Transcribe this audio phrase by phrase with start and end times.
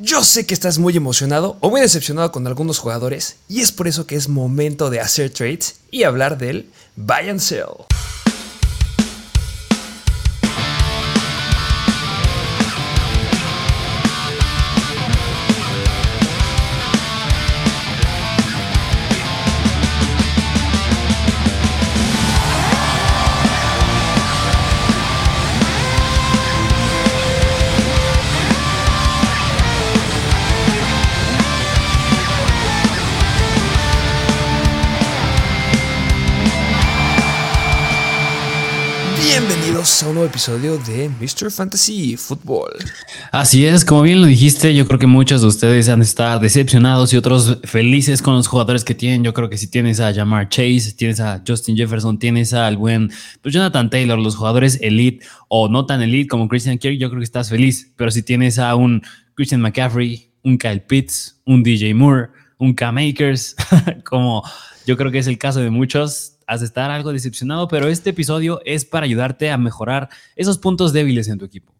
[0.00, 3.88] Yo sé que estás muy emocionado o muy decepcionado con algunos jugadores y es por
[3.88, 7.86] eso que es momento de hacer trades y hablar del buy and sell.
[40.24, 41.50] Episodio de Mr.
[41.50, 42.72] Fantasy Football.
[43.30, 46.40] Así es, como bien lo dijiste, yo creo que muchos de ustedes han de estar
[46.40, 49.24] decepcionados y otros felices con los jugadores que tienen.
[49.24, 53.10] Yo creo que si tienes a Jamar Chase, tienes a Justin Jefferson, tienes al buen
[53.40, 57.20] pues Jonathan Taylor, los jugadores elite o no tan elite como Christian Kirk, yo creo
[57.20, 57.92] que estás feliz.
[57.96, 59.02] Pero si tienes a un
[59.34, 62.28] Christian McCaffrey, un Kyle Pitts, un DJ Moore,
[62.58, 63.56] un K-Makers,
[64.04, 64.42] como
[64.86, 68.10] yo creo que es el caso de muchos, has de estar algo decepcionado, pero este
[68.10, 71.72] episodio es para ayudarte a mejorar esos puntos débiles en tu equipo.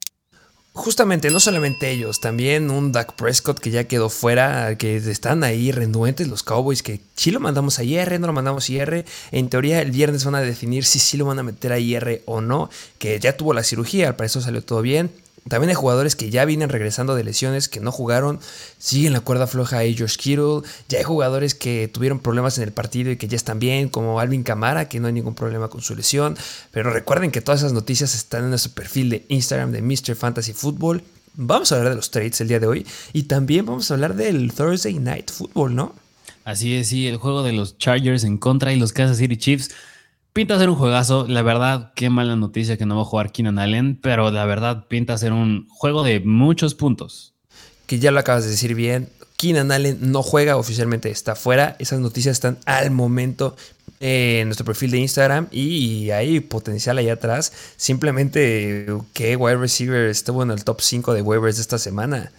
[0.74, 5.70] Justamente, no solamente ellos, también un Dak Prescott que ya quedó fuera, que están ahí
[5.70, 9.04] renuentes los Cowboys, que sí lo mandamos a IR, no lo mandamos a IR.
[9.32, 12.22] En teoría, el viernes van a definir si sí lo van a meter a IR
[12.24, 15.10] o no, que ya tuvo la cirugía, al parecer salió todo bien.
[15.48, 18.38] También hay jugadores que ya vienen regresando de lesiones, que no jugaron,
[18.78, 20.62] siguen la cuerda floja a Josh Kittle.
[20.88, 24.20] Ya hay jugadores que tuvieron problemas en el partido y que ya están bien, como
[24.20, 26.36] Alvin Camara, que no hay ningún problema con su lesión.
[26.70, 30.14] Pero recuerden que todas esas noticias están en nuestro perfil de Instagram de Mr.
[30.14, 31.02] Fantasy Football.
[31.34, 34.14] Vamos a hablar de los trades el día de hoy y también vamos a hablar
[34.14, 35.94] del Thursday Night Football, ¿no?
[36.44, 39.70] Así es, sí, el juego de los Chargers en contra y los Kansas City Chiefs.
[40.32, 41.26] Pinta ser un juegazo.
[41.28, 44.86] La verdad, qué mala noticia que no va a jugar Keenan Allen, pero la verdad
[44.88, 47.34] pinta ser un juego de muchos puntos.
[47.86, 49.10] Que ya lo acabas de decir bien.
[49.36, 51.76] Keenan Allen no juega, oficialmente está fuera.
[51.80, 53.56] Esas noticias están al momento
[54.00, 57.52] en nuestro perfil de Instagram y hay potencial ahí atrás.
[57.76, 62.32] Simplemente que wide receiver estuvo en el top 5 de waivers de esta semana.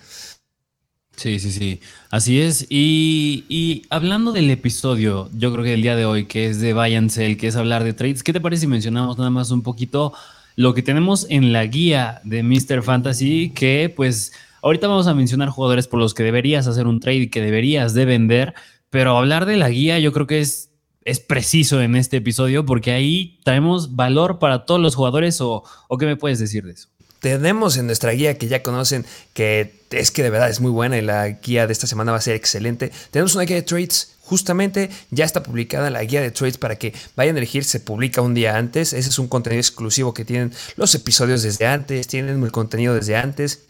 [1.15, 1.79] Sí, sí, sí.
[2.09, 2.65] Así es.
[2.69, 6.95] Y, hablando del episodio, yo creo que el día de hoy, que es de Buy
[6.95, 9.61] and Sell, que es hablar de trades, ¿qué te parece si mencionamos nada más un
[9.61, 10.13] poquito
[10.55, 12.83] lo que tenemos en la guía de Mr.
[12.83, 13.51] Fantasy?
[13.55, 17.29] Que pues ahorita vamos a mencionar jugadores por los que deberías hacer un trade y
[17.29, 18.53] que deberías de vender,
[18.89, 20.71] pero hablar de la guía yo creo que es,
[21.05, 25.97] es preciso en este episodio porque ahí traemos valor para todos los jugadores o, o
[25.97, 26.89] qué me puedes decir de eso
[27.23, 30.97] tenemos en nuestra guía que ya conocen, que es que de verdad es muy buena
[30.97, 32.91] y la guía de esta semana va a ser excelente.
[33.11, 36.93] Tenemos una guía de trades, justamente ya está publicada la guía de trades para que
[37.15, 38.91] vayan a elegir, se publica un día antes.
[38.91, 43.15] Ese es un contenido exclusivo que tienen los episodios desde antes, tienen el contenido desde
[43.15, 43.61] antes.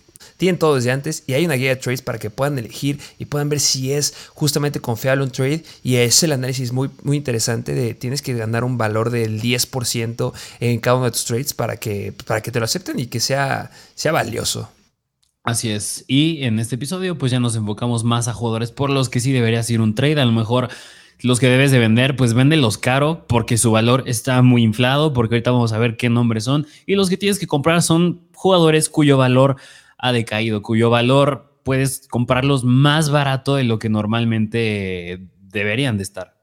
[0.43, 3.23] Tienen todo desde antes y hay una guía de trades para que puedan elegir y
[3.23, 5.63] puedan ver si es justamente confiable un trade.
[5.83, 10.33] Y es el análisis muy, muy interesante de tienes que ganar un valor del 10%
[10.59, 13.21] en cada uno de tus trades para que, para que te lo acepten y que
[13.21, 14.69] sea, sea valioso.
[15.45, 16.03] Así es.
[16.09, 19.31] Y en este episodio, pues ya nos enfocamos más a jugadores por los que sí
[19.31, 20.19] deberías ir un trade.
[20.19, 20.67] A lo mejor
[21.21, 25.35] los que debes de vender, pues véndelos caro porque su valor está muy inflado, porque
[25.35, 26.67] ahorita vamos a ver qué nombres son.
[26.85, 29.55] Y los que tienes que comprar son jugadores cuyo valor
[30.03, 36.42] ha decaído, cuyo valor puedes comprarlos más barato de lo que normalmente deberían de estar.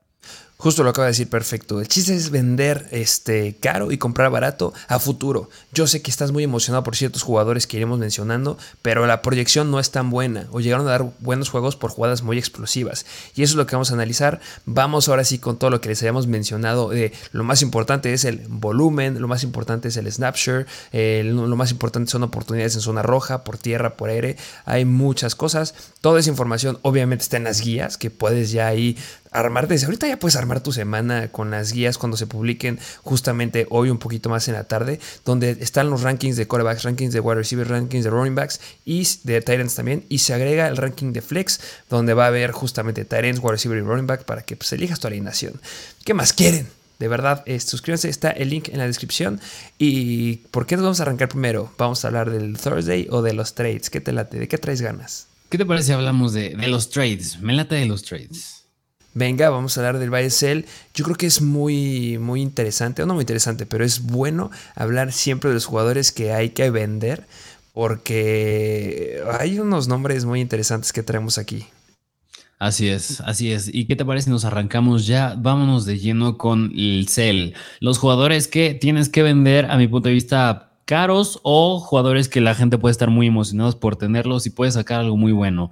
[0.61, 1.81] Justo lo acaba de decir perfecto.
[1.81, 5.49] El chiste es vender este caro y comprar barato a futuro.
[5.73, 9.71] Yo sé que estás muy emocionado por ciertos jugadores que iremos mencionando, pero la proyección
[9.71, 13.07] no es tan buena o llegaron a dar buenos juegos por jugadas muy explosivas.
[13.35, 14.41] Y eso es lo que vamos a analizar.
[14.67, 16.91] Vamos ahora sí con todo lo que les habíamos mencionado.
[17.33, 22.11] lo más importante es el volumen, lo más importante es el snapshot, lo más importante
[22.11, 24.37] son oportunidades en zona roja, por tierra, por aire.
[24.67, 25.75] Hay muchas cosas.
[26.03, 28.99] Toda esa información obviamente está en las guías que puedes ya ahí
[29.31, 33.67] armar desde ahorita ya puedes armar tu semana con las guías cuando se publiquen justamente
[33.71, 37.21] hoy un poquito más en la tarde, donde están los rankings de quarterbacks, rankings de
[37.21, 41.13] wide receivers, rankings de running backs y de Titans también, y se agrega el ranking
[41.13, 44.57] de flex, donde va a haber justamente Titans, wide receiver y running back para que
[44.57, 45.61] pues, elijas tu alineación.
[46.05, 46.69] ¿Qué más quieren?
[46.99, 49.41] De verdad, eh, suscríbanse, está el link en la descripción.
[49.79, 51.73] ¿Y por qué nos vamos a arrancar primero?
[51.79, 53.89] ¿Vamos a hablar del Thursday o de los trades?
[53.89, 54.39] ¿Qué te late?
[54.39, 55.27] ¿De qué traes ganas?
[55.49, 57.41] ¿Qué te parece si hablamos de, de los trades?
[57.41, 58.60] Me late de los trades
[59.15, 60.67] venga, vamos a hablar del sell.
[60.95, 65.13] Yo creo que es muy, muy interesante, o no muy interesante, pero es bueno hablar
[65.13, 67.27] siempre de los jugadores que hay que vender,
[67.73, 71.67] porque hay unos nombres muy interesantes que traemos aquí.
[72.59, 73.71] Así es, así es.
[73.73, 75.35] ¿Y qué te parece si nos arrancamos ya?
[75.39, 77.55] Vámonos de lleno con el sell.
[77.81, 82.43] Los jugadores que tienes que vender, a mi punto de vista, caros o jugadores que
[82.43, 85.71] la gente puede estar muy emocionados por tenerlos y puede sacar algo muy bueno.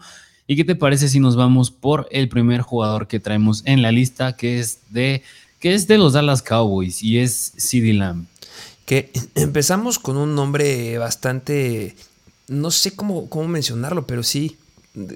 [0.51, 3.93] ¿Y qué te parece si nos vamos por el primer jugador que traemos en la
[3.93, 5.23] lista, que es de,
[5.61, 8.25] que es de los Dallas Cowboys y es CeeDee Lamb?
[8.87, 11.95] Que empezamos con un nombre bastante,
[12.49, 14.57] no sé cómo, cómo mencionarlo, pero sí,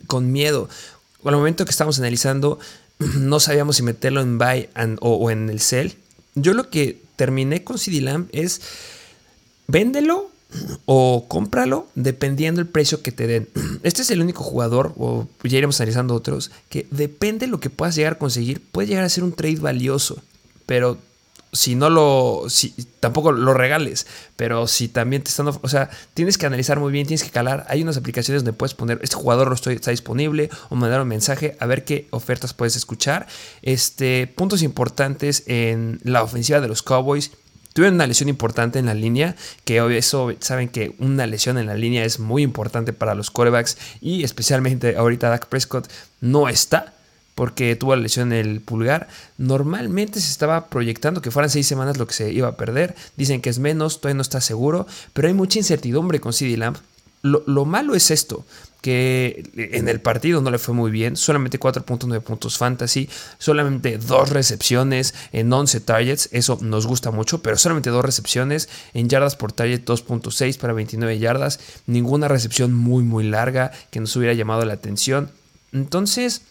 [0.06, 0.68] con miedo.
[1.24, 2.58] Al momento que estamos analizando,
[2.98, 4.68] no sabíamos si meterlo en buy
[5.00, 5.94] o, en el sell.
[6.34, 8.60] Yo lo que terminé con CD Lamb es
[9.66, 10.30] véndelo
[10.84, 13.48] o cómpralo dependiendo el precio que te den.
[13.82, 17.70] Este es el único jugador, o ya iremos analizando otros, que depende de lo que
[17.70, 20.22] puedas llegar a conseguir, puede llegar a ser un trade valioso.
[20.66, 20.98] Pero
[21.52, 24.06] si no lo, si, tampoco lo regales,
[24.36, 27.66] pero si también te están, o sea, tienes que analizar muy bien, tienes que calar,
[27.68, 31.56] hay unas aplicaciones donde puedes poner, este jugador no está disponible, o mandar un mensaje
[31.60, 33.26] a ver qué ofertas puedes escuchar.
[33.60, 37.32] Este, puntos importantes en la ofensiva de los Cowboys,
[37.72, 41.74] tuvieron una lesión importante en la línea, que eso saben que una lesión en la
[41.74, 45.88] línea es muy importante para los corebacks y especialmente ahorita Dak Prescott
[46.20, 46.94] no está
[47.34, 49.08] porque tuvo la lesión en el pulgar.
[49.38, 52.94] Normalmente se estaba proyectando que fueran seis semanas lo que se iba a perder.
[53.16, 56.76] Dicen que es menos, todavía no está seguro, pero hay mucha incertidumbre con CD Lamb.
[57.22, 58.44] Lo, malo es esto,
[58.80, 63.08] que en el partido no le fue muy bien, solamente 4.9 puntos fantasy,
[63.38, 69.08] solamente dos recepciones en 11 targets, eso nos gusta mucho, pero solamente dos recepciones en
[69.08, 74.34] yardas por target 2.6 para 29 yardas, ninguna recepción muy muy larga que nos hubiera
[74.34, 75.30] llamado la atención.
[75.70, 76.42] Entonces,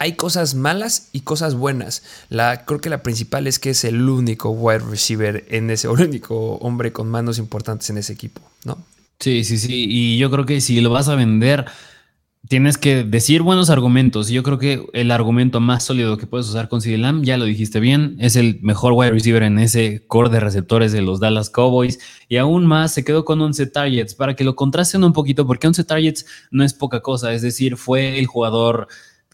[0.00, 2.02] hay cosas malas y cosas buenas.
[2.28, 6.00] La, creo que la principal es que es el único wide receiver en ese, el
[6.00, 8.84] único hombre con manos importantes en ese equipo, ¿no?
[9.20, 9.86] Sí, sí, sí.
[9.88, 11.66] Y yo creo que si lo vas a vender,
[12.48, 14.30] tienes que decir buenos argumentos.
[14.30, 17.44] Y yo creo que el argumento más sólido que puedes usar con CD ya lo
[17.44, 21.50] dijiste bien, es el mejor wide receiver en ese core de receptores de los Dallas
[21.50, 21.98] Cowboys.
[22.28, 24.14] Y aún más, se quedó con 11 targets.
[24.14, 27.34] Para que lo contrasten un poquito, porque 11 targets no es poca cosa.
[27.34, 28.88] Es decir, fue el jugador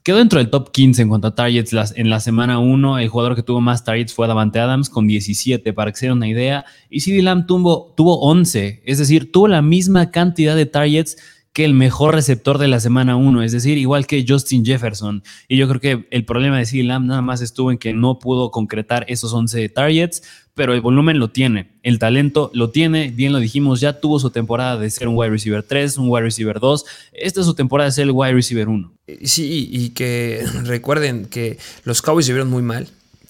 [0.06, 3.00] Quedó dentro del top 15 en cuanto a targets en la semana 1.
[3.00, 6.12] El jugador que tuvo más targets fue Davante Adams con 17, para que se den
[6.12, 6.64] una idea.
[6.88, 11.17] Y CD Lamb tuvo, tuvo 11, es decir, tuvo la misma cantidad de targets
[11.56, 15.23] que el mejor receptor de la semana 1, es decir, igual que Justin Jefferson.
[15.49, 18.19] Y yo creo que el problema de CD Lamb nada más estuvo en que no
[18.19, 20.23] pudo concretar esos 11 targets,
[20.53, 24.29] pero el volumen lo tiene, el talento lo tiene, bien lo dijimos, ya tuvo su
[24.29, 27.88] temporada de ser un wide receiver 3, un wide receiver 2, esta es su temporada
[27.88, 28.93] de ser el wide receiver 1.
[29.23, 32.87] Sí, y que recuerden que los Cowboys se vieron muy mal,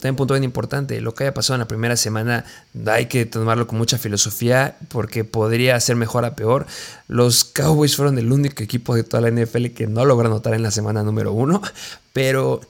[0.07, 2.45] también punto bien importante, lo que haya pasado en la primera semana
[2.87, 6.67] hay que tomarlo con mucha filosofía porque podría ser mejor a peor.
[7.09, 10.63] Los Cowboys fueron el único equipo de toda la NFL que no logra anotar en
[10.63, 11.61] la semana número uno,
[12.13, 12.61] pero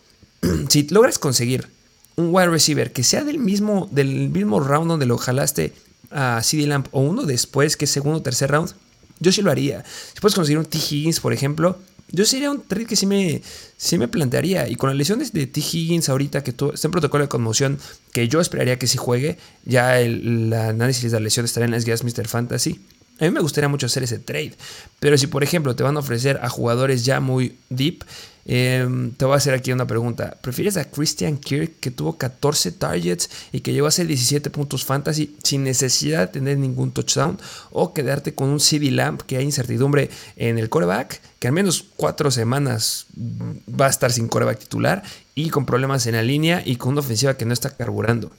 [0.71, 1.69] si logras conseguir
[2.17, 5.75] un wide receiver que sea del mismo, del mismo round donde lo jalaste
[6.11, 8.73] a CD Lamp o uno después que es segundo o tercer round,
[9.21, 9.85] yo sí lo haría.
[10.15, 10.79] Si puedes conseguir un T.
[10.79, 11.79] Higgins, por ejemplo,
[12.13, 13.43] yo sería un trade que sí me,
[13.77, 14.69] sí me plantearía.
[14.69, 15.61] Y con las lesiones de T.
[15.61, 17.79] Higgins ahorita, que está en protocolo de conmoción,
[18.13, 21.85] que yo esperaría que sí juegue, ya el, análisis de la lesión estará en las
[21.85, 22.29] guías Mr.
[22.29, 22.81] Fantasy.
[23.19, 24.55] A mí me gustaría mucho hacer ese trade.
[25.01, 28.05] Pero si, por ejemplo, te van a ofrecer a jugadores ya muy deep,
[28.49, 30.37] Em, te voy a hacer aquí una pregunta.
[30.41, 34.85] ¿Prefieres a Christian Kirk que tuvo 14 targets y que llegó a ser 17 puntos
[34.85, 37.39] fantasy sin necesidad de tener ningún touchdown?
[37.73, 41.85] ¿O quedarte con un CD Lamp que hay incertidumbre en el coreback, que al menos
[41.97, 45.03] cuatro semanas va a estar sin coreback titular
[45.35, 48.31] y con problemas en la línea y con una ofensiva que no está carburando?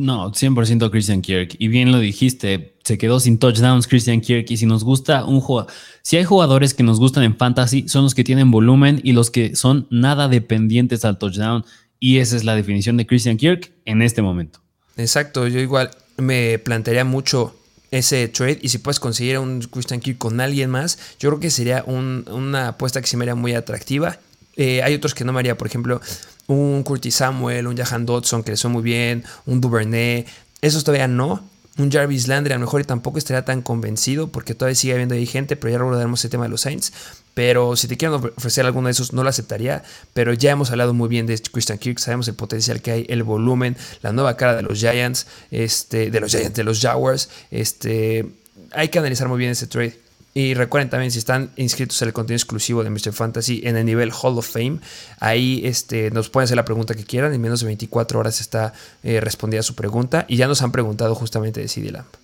[0.00, 1.56] No, 100% Christian Kirk.
[1.58, 4.46] Y bien lo dijiste, se quedó sin touchdowns Christian Kirk.
[4.48, 8.04] Y si nos gusta un jugador, si hay jugadores que nos gustan en fantasy, son
[8.04, 11.66] los que tienen volumen y los que son nada dependientes al touchdown.
[11.98, 14.60] Y esa es la definición de Christian Kirk en este momento.
[14.96, 17.54] Exacto, yo igual me plantearía mucho
[17.90, 21.50] ese trade y si puedes conseguir un Christian Kirk con alguien más, yo creo que
[21.50, 24.18] sería una apuesta que se me haría muy atractiva.
[24.60, 26.02] Eh, hay otros que no me haría, por ejemplo,
[26.46, 30.26] un Curtis Samuel, un Jahan Dodson que le son muy bien, un Duvernay,
[30.60, 31.42] esos todavía no.
[31.78, 35.14] Un Jarvis Landry a lo mejor y tampoco estaría tan convencido porque todavía sigue habiendo
[35.14, 36.92] ahí gente, pero ya abordaremos el tema de los Saints.
[37.32, 39.82] Pero si te quieren ofrecer alguno de esos, no lo aceptaría.
[40.12, 43.22] Pero ya hemos hablado muy bien de Christian Kirk, sabemos el potencial que hay, el
[43.22, 47.30] volumen, la nueva cara de los Giants, este, de los Giants, de los Jaguars.
[47.50, 48.26] Este,
[48.72, 50.09] hay que analizar muy bien ese trade.
[50.32, 53.12] Y recuerden también, si están inscritos en el contenido exclusivo de Mr.
[53.12, 54.78] Fantasy en el nivel Hall of Fame,
[55.18, 57.34] ahí este, nos pueden hacer la pregunta que quieran.
[57.34, 58.72] En menos de 24 horas está
[59.02, 60.26] eh, respondida su pregunta.
[60.28, 62.14] Y ya nos han preguntado justamente de CD Lamp.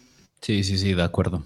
[0.41, 1.45] Sí, sí, sí, de acuerdo.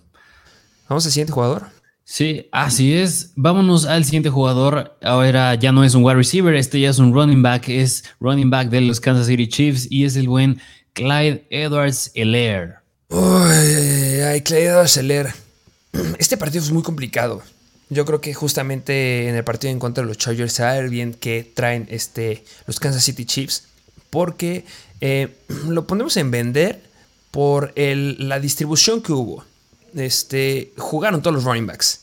[0.89, 1.69] Vamos al siguiente jugador.
[2.05, 3.33] Sí, así es.
[3.37, 4.99] Vámonos al siguiente jugador.
[5.01, 7.69] Ahora ya no es un wide receiver, este ya es un running back.
[7.69, 10.61] Es running back de los Kansas City Chiefs y es el buen
[10.93, 12.75] Clyde Edwards Elair.
[13.09, 15.33] Uy, ay, Clyde Arcelor.
[16.19, 17.43] Este partido es muy complicado.
[17.89, 21.43] Yo creo que justamente en el partido en contra de los Chargers ver bien que
[21.43, 23.65] traen este, los Kansas City Chiefs.
[24.11, 24.65] Porque
[25.01, 25.37] eh,
[25.69, 26.83] lo ponemos en vender
[27.31, 29.45] por la distribución que hubo.
[29.95, 32.01] Este, jugaron todos los running backs.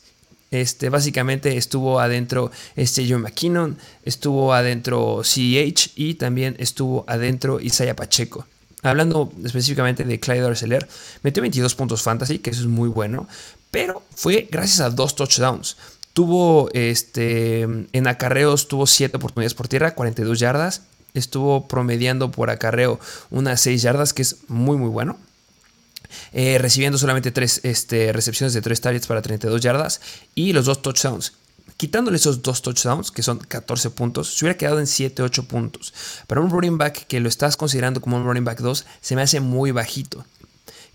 [0.49, 7.95] Este, básicamente estuvo adentro este John McKinnon, estuvo adentro CEH y también estuvo adentro Isaiah
[7.95, 8.47] Pacheco.
[8.83, 10.87] Hablando específicamente de Clyde Arcelor,
[11.23, 13.27] metió 22 puntos fantasy, que eso es muy bueno,
[13.71, 15.77] pero fue gracias a dos touchdowns.
[16.13, 20.81] Tuvo este, en acarreos, tuvo 7 oportunidades por tierra, 42 yardas.
[21.13, 25.17] Estuvo promediando por acarreo unas 6 yardas, que es muy, muy bueno.
[26.33, 30.01] Eh, recibiendo solamente 3 este, recepciones de 3 targets para 32 yardas
[30.33, 31.33] y los dos touchdowns.
[31.75, 35.93] Quitándole esos dos touchdowns, que son 14 puntos, se hubiera quedado en 7-8 puntos.
[36.25, 39.21] Para un running back que lo estás considerando como un running back 2, se me
[39.21, 40.25] hace muy bajito.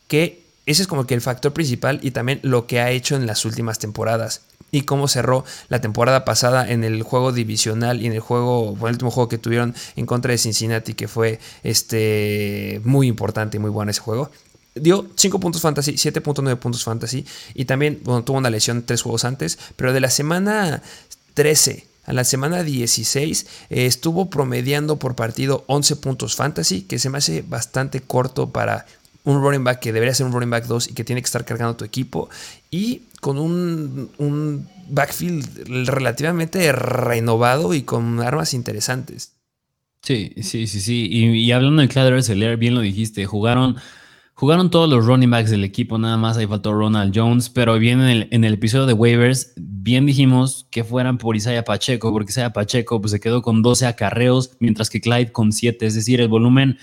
[0.08, 3.26] Que ese es como que el factor principal y también lo que ha hecho en
[3.26, 4.42] las últimas temporadas.
[4.70, 8.92] Y cómo cerró la temporada pasada en el juego divisional y en el juego, el
[8.92, 13.70] último juego que tuvieron en contra de Cincinnati, que fue este, muy importante y muy
[13.70, 14.30] bueno ese juego
[14.74, 17.24] dio 5 puntos fantasy, 7.9 puntos fantasy
[17.54, 20.82] y también tuvo una lesión tres juegos antes, pero de la semana
[21.34, 27.10] 13 a la semana 16 eh, estuvo promediando por partido 11 puntos fantasy, que se
[27.10, 28.86] me hace bastante corto para
[29.24, 31.44] un running back que debería ser un running back 2 y que tiene que estar
[31.44, 32.28] cargando tu equipo
[32.70, 39.32] y con un, un backfield relativamente renovado y con armas interesantes.
[40.02, 41.06] Sí, sí, sí, sí.
[41.08, 43.76] Y, hablando de Clyde bien lo dijiste, jugaron
[44.34, 48.00] Jugaron todos los running backs del equipo, nada más ahí faltó Ronald Jones, pero bien
[48.00, 53.00] en el, episodio de waivers, bien dijimos que fueran por Isaiah Pacheco, porque Isaiah Pacheco
[53.00, 56.78] pues, se quedó con 12 acarreos, mientras que Clyde con 7, es decir, el volumen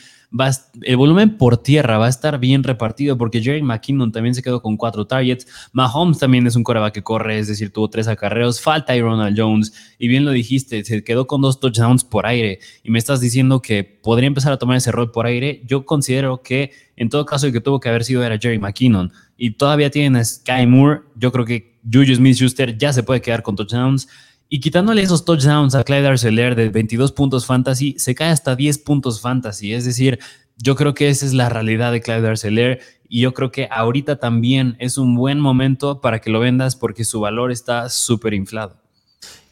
[0.84, 4.62] el volumen por tierra va a estar bien repartido porque Jerry McKinnon también se quedó
[4.62, 5.48] con cuatro targets.
[5.72, 8.62] Mahomes también es un coreback que corre, es decir, tuvo tres acarreos.
[8.62, 9.74] Falta Ronald Jones.
[9.98, 12.60] Y bien lo dijiste, se quedó con dos touchdowns por aire.
[12.84, 15.64] Y me estás diciendo que podría empezar a tomar ese rol por aire.
[15.66, 19.12] Yo considero que en todo caso el que tuvo que haber sido era Jerry McKinnon.
[19.36, 21.02] Y todavía tienen a Sky Moore.
[21.16, 24.08] Yo creo que Juju Smith Schuster ya se puede quedar con touchdowns.
[24.52, 28.80] Y quitándole esos touchdowns a Clyde Arcelor de 22 puntos fantasy, se cae hasta 10
[28.80, 29.74] puntos fantasy.
[29.76, 30.18] Es decir,
[30.58, 34.16] yo creo que esa es la realidad de Clyde Arcelor y yo creo que ahorita
[34.16, 38.76] también es un buen momento para que lo vendas porque su valor está súper inflado.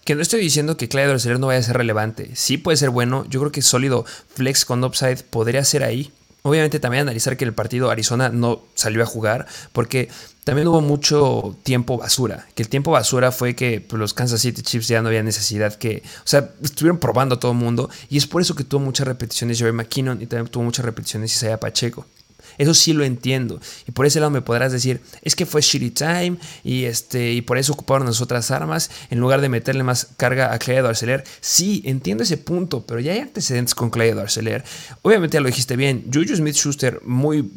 [0.04, 2.36] Que no estoy diciendo que Clyde Arcelor no vaya a ser relevante.
[2.36, 3.24] Sí puede ser bueno.
[3.30, 6.12] Yo creo que sólido flex con upside podría ser ahí.
[6.48, 10.08] Obviamente también analizar que el partido Arizona no salió a jugar porque
[10.46, 12.48] también hubo mucho tiempo basura.
[12.56, 15.74] Que el tiempo basura fue que pues, los Kansas City Chiefs ya no había necesidad
[15.74, 16.04] que.
[16.20, 17.90] O sea, estuvieron probando a todo el mundo.
[18.10, 21.36] Y es por eso que tuvo muchas repeticiones Jerry McKinnon y también tuvo muchas repeticiones
[21.36, 22.06] Isaiah Pacheco.
[22.58, 23.60] Eso sí lo entiendo.
[23.88, 27.42] Y por ese lado me podrás decir, es que fue shitty time y, este, y
[27.42, 31.24] por eso ocuparon las otras armas en lugar de meterle más carga a Clay Arcelor.
[31.42, 34.64] Sí, entiendo ese punto, pero ya hay antecedentes con Clay Arcelor.
[35.02, 36.06] Obviamente ya lo dijiste bien.
[36.14, 37.50] Juju Smith Schuster, muy,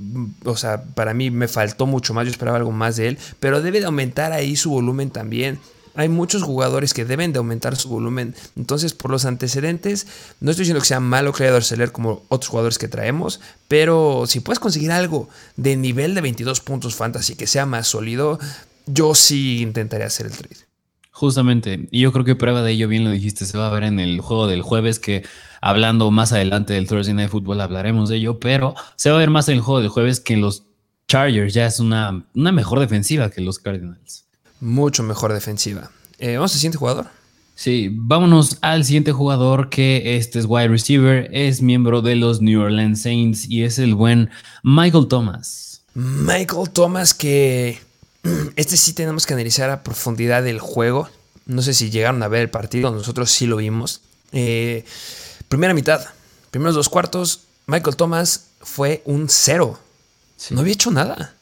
[0.44, 2.26] o sea, para mí me faltó mucho más.
[2.26, 5.58] Yo esperaba algo más de él, pero debe de aumentar ahí su volumen también
[5.94, 8.34] hay muchos jugadores que deben de aumentar su volumen.
[8.56, 10.06] Entonces, por los antecedentes,
[10.40, 14.40] no estoy diciendo que sea malo creador Seller como otros jugadores que traemos, pero si
[14.40, 18.38] puedes conseguir algo de nivel de 22 puntos fantasy que sea más sólido,
[18.86, 20.56] yo sí intentaría hacer el trade.
[21.12, 23.82] Justamente, y yo creo que prueba de ello, bien lo dijiste, se va a ver
[23.82, 25.24] en el juego del jueves que
[25.60, 29.30] hablando más adelante del Thursday Night Football hablaremos de ello, pero se va a ver
[29.30, 30.64] más en el juego del jueves que los
[31.08, 34.29] Chargers ya es una, una mejor defensiva que los Cardinals
[34.60, 35.90] mucho mejor defensiva.
[36.18, 37.06] Eh, ¿Vamos al siguiente jugador?
[37.54, 42.60] Sí, vámonos al siguiente jugador que este es wide receiver, es miembro de los New
[42.60, 44.30] Orleans Saints y es el buen
[44.62, 45.82] Michael Thomas.
[45.94, 47.78] Michael Thomas que
[48.56, 51.10] este sí tenemos que analizar a profundidad el juego.
[51.44, 54.00] No sé si llegaron a ver el partido, nosotros sí lo vimos.
[54.32, 54.84] Eh,
[55.48, 56.00] primera mitad,
[56.50, 59.78] primeros dos cuartos, Michael Thomas fue un cero.
[60.50, 61.34] No había hecho nada.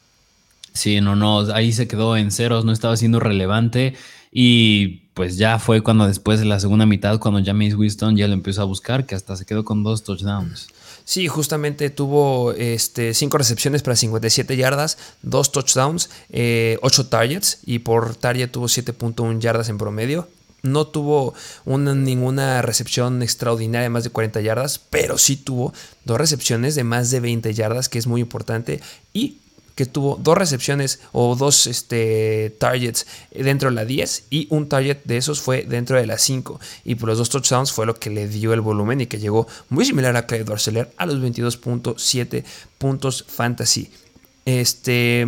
[0.79, 3.95] Sí, no, no, ahí se quedó en ceros, no estaba siendo relevante
[4.31, 8.35] y pues ya fue cuando después de la segunda mitad, cuando James Winston ya lo
[8.35, 10.69] empezó a buscar, que hasta se quedó con dos touchdowns.
[11.05, 17.81] Sí, justamente tuvo este, cinco recepciones para 57 yardas, dos touchdowns, eh, ocho targets y
[17.81, 20.29] por target tuvo 7.1 yardas en promedio.
[20.63, 26.19] No tuvo una, ninguna recepción extraordinaria de más de 40 yardas, pero sí tuvo dos
[26.19, 28.81] recepciones de más de 20 yardas, que es muy importante.
[29.13, 29.39] Y
[29.79, 35.05] que tuvo dos recepciones o dos este, targets dentro de la 10 y un target
[35.05, 36.59] de esos fue dentro de la 5.
[36.83, 39.47] Y por los dos touchdowns fue lo que le dio el volumen y que llegó
[39.69, 42.43] muy similar a Clyde Arcelor a los 22.7
[42.77, 43.89] puntos fantasy.
[44.47, 45.25] Este,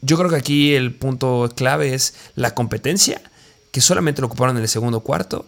[0.00, 3.22] yo creo que aquí el punto clave es la competencia,
[3.70, 5.46] que solamente lo ocuparon en el segundo cuarto.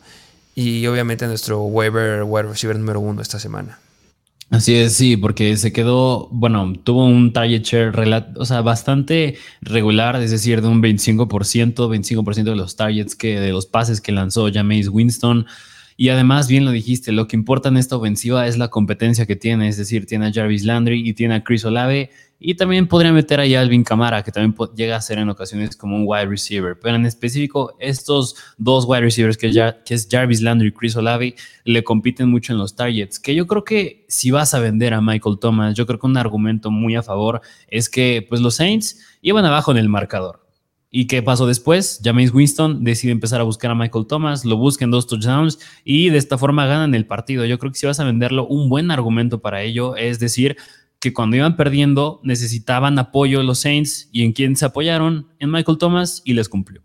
[0.54, 3.80] Y obviamente nuestro waiver wide receiver número uno esta semana.
[4.54, 7.92] Así es, sí, porque se quedó, bueno, tuvo un target share
[8.36, 13.50] o sea, bastante regular, es decir, de un 25%, 25% de los targets que, de
[13.50, 15.46] los pases que lanzó Jameis Winston.
[15.96, 19.36] Y además, bien lo dijiste, lo que importa en esta ofensiva es la competencia que
[19.36, 22.10] tiene, es decir, tiene a Jarvis Landry y tiene a Chris Olave
[22.46, 25.96] y también podría meter a Alvin Camara, que también llega a ser en ocasiones como
[25.96, 26.78] un wide receiver.
[26.78, 29.48] Pero en específico, estos dos wide receivers, que,
[29.88, 33.18] es Jarvis Landry y Chris Olave, le compiten mucho en los targets.
[33.18, 36.18] Que yo creo que si vas a vender a Michael Thomas, yo creo que un
[36.18, 40.43] argumento muy a favor es que pues, los Saints iban abajo en el marcador.
[40.96, 42.00] ¿Y qué pasó después?
[42.04, 46.10] James Winston decide empezar a buscar a Michael Thomas, lo busca en dos touchdowns y
[46.10, 47.44] de esta forma ganan el partido.
[47.44, 50.56] Yo creo que si vas a venderlo, un buen argumento para ello es decir,
[51.00, 55.78] que cuando iban perdiendo necesitaban apoyo los Saints y en quién se apoyaron en Michael
[55.78, 56.80] Thomas y les cumplió.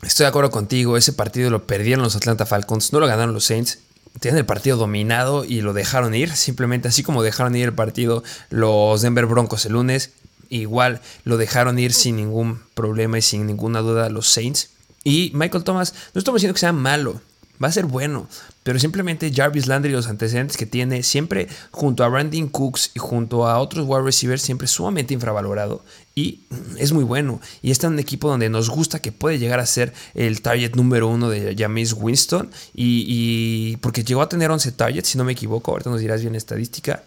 [0.00, 3.44] Estoy de acuerdo contigo, ese partido lo perdieron los Atlanta Falcons, no lo ganaron los
[3.44, 3.80] Saints.
[4.20, 8.24] Tienen el partido dominado y lo dejaron ir, simplemente así como dejaron ir el partido
[8.48, 10.14] los Denver Broncos el lunes,
[10.60, 14.70] igual lo dejaron ir sin ningún problema y sin ninguna duda los Saints.
[15.04, 17.20] Y Michael Thomas, no estamos diciendo que sea malo,
[17.62, 18.28] va a ser bueno.
[18.62, 23.00] Pero simplemente Jarvis Landry y los antecedentes que tiene, siempre junto a Brandon Cooks y
[23.00, 25.84] junto a otros wide receivers, siempre sumamente infravalorado.
[26.14, 26.40] Y
[26.78, 27.40] es muy bueno.
[27.60, 30.74] Y está en un equipo donde nos gusta que puede llegar a ser el target
[30.76, 32.50] número uno de James Winston.
[32.72, 35.72] Y, porque llegó a tener 11 targets, si no me equivoco.
[35.72, 37.02] Ahorita nos dirás bien estadística.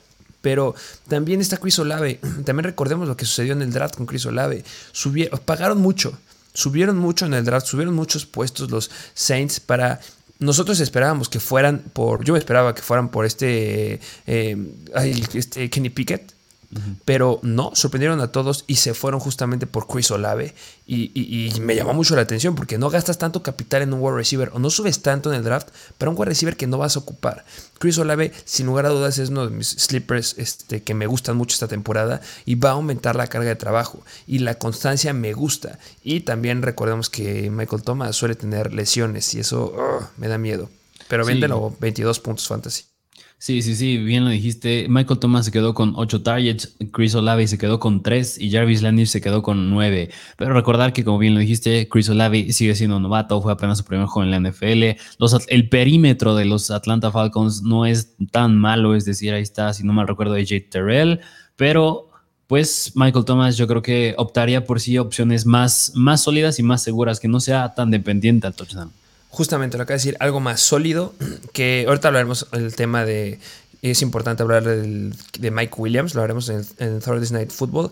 [0.46, 0.76] Pero
[1.08, 2.20] también está Chris Olave.
[2.46, 4.64] También recordemos lo que sucedió en el draft con Chris Olave.
[4.92, 6.16] Subieron, pagaron mucho.
[6.54, 7.66] Subieron mucho en el draft.
[7.66, 10.00] Subieron muchos puestos los Saints para
[10.38, 12.24] nosotros esperábamos que fueran por.
[12.24, 14.00] Yo esperaba que fueran por este.
[14.28, 14.56] Eh,
[15.34, 16.35] este Kenny Pickett.
[17.06, 20.54] Pero no, sorprendieron a todos y se fueron justamente por Chris Olave.
[20.88, 24.52] Y, me llamó mucho la atención porque no gastas tanto capital en un wide receiver
[24.54, 27.00] o no subes tanto en el draft para un wide receiver que no vas a
[27.00, 27.46] ocupar.
[27.80, 31.38] Chris Olave, sin lugar a dudas, es uno de mis slippers este, que me gustan
[31.38, 34.04] mucho esta temporada y va a aumentar la carga de trabajo.
[34.28, 35.80] Y la constancia me gusta.
[36.04, 39.74] Y también recordemos que Michael Thomas suele tener lesiones y eso
[40.18, 40.70] me da miedo.
[41.08, 41.40] Pero sí.
[41.80, 42.84] 22 puntos fantasy.
[43.46, 44.88] Sí, sí, sí, bien lo dijiste.
[44.90, 48.82] Michael Thomas se quedó con 8 targets, Chris Olave se quedó con 3 y Jarvis
[48.82, 50.10] Landry se quedó con 9.
[50.36, 53.86] Pero recordar que, como bien lo dijiste, Chris Olave sigue siendo novato, fue apenas su
[53.86, 55.00] primer juego en la NFL.
[55.20, 59.72] Los, el perímetro de los Atlanta Falcons no es tan malo, es decir, ahí está,
[59.74, 61.20] si no mal recuerdo, AJ Terrell,
[61.56, 62.10] pero
[62.48, 66.82] pues Michael Thomas yo creo que optaría por sí opciones más, más sólidas y más
[66.82, 68.92] seguras, que no sea tan dependiente al touchdown
[69.36, 71.14] justamente lo que decir, algo más sólido,
[71.54, 73.40] que ahorita hablaremos el tema de,
[73.82, 77.92] es importante hablar de Mike Williams, lo haremos en, el, Thursday Night Football,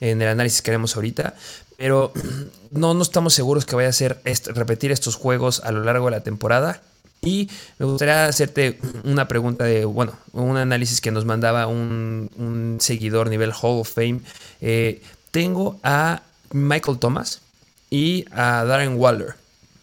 [0.00, 1.34] en el análisis que haremos ahorita,
[1.76, 2.12] pero
[2.72, 4.20] no, no estamos seguros que vaya a ser
[4.54, 6.82] repetir estos juegos a lo largo de la temporada.
[7.24, 13.30] Y me gustaría hacerte una pregunta de, bueno, un análisis que nos mandaba un, seguidor
[13.30, 14.20] nivel Hall of Fame.
[14.60, 17.40] Eh, tengo a Michael Thomas
[17.88, 19.41] y a Darren Waller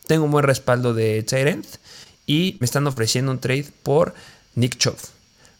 [0.10, 1.67] tengo un buen respaldo de Tyrant
[2.26, 4.15] y me están ofreciendo un trade por
[4.56, 4.98] Nick Chubb.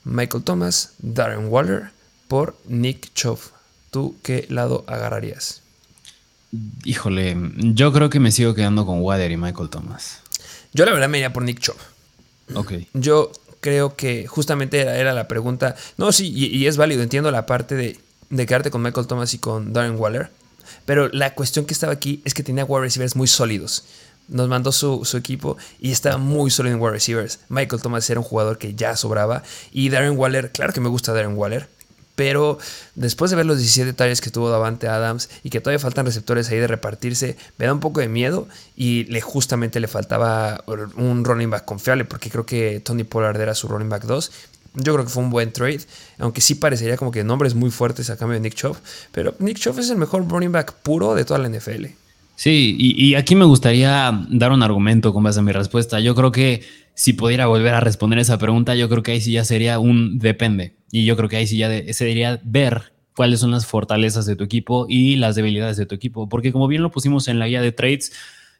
[0.06, 1.92] Michael Thomas, Darren Waller
[2.28, 3.38] por Nick Chubb.
[3.92, 5.62] ¿Tú qué lado agarrarías?
[6.84, 10.22] Híjole, yo creo que me sigo quedando con Waller y Michael Thomas.
[10.74, 11.78] Yo la verdad me iría por Nick Chubb.
[12.56, 12.74] Ok.
[12.96, 15.76] Yo creo que justamente era, la pregunta.
[15.98, 17.04] No, sí, y, es válido.
[17.04, 18.00] Entiendo la parte de,
[18.32, 20.32] de quedarte con Michael Thomas y con Darren Waller.
[20.86, 23.84] Pero la cuestión que estaba aquí es que tenía wide receivers muy sólidos
[24.30, 27.40] nos mandó su, equipo y estaba muy sólido en wide receivers.
[27.50, 29.44] Michael Thomas era un jugador que ya sobraba.
[29.72, 31.68] Y Darren Waller, claro que me gusta Darren Waller.
[32.16, 32.58] Pero
[32.96, 36.50] después de ver los 17 detalles que tuvo Davante Adams y que todavía faltan receptores
[36.50, 40.64] ahí de repartirse, me da un poco de miedo y le, justamente le faltaba
[40.98, 44.32] un running back confiable porque creo que Tony Pollard era su running back 2
[44.76, 45.82] yo creo que fue un buen trade,
[46.20, 48.78] aunque sí parecería como que nombres muy fuertes a cambio de Nick Chubb,
[49.12, 51.86] pero Nick Chubb es el mejor running back puro de toda la NFL.
[52.40, 56.00] Sí, y, aquí me gustaría dar un argumento con base a mi respuesta.
[56.00, 56.62] Yo creo que
[56.94, 60.20] si pudiera volver a responder esa pregunta, yo creo que ahí sí ya sería un
[60.20, 60.78] depende.
[60.90, 64.38] Y yo creo que ahí sí ya se debería ver cuáles son las fortalezas de
[64.38, 66.30] tu equipo y las debilidades de tu equipo.
[66.30, 68.14] Porque como bien lo pusimos en la guía de trades,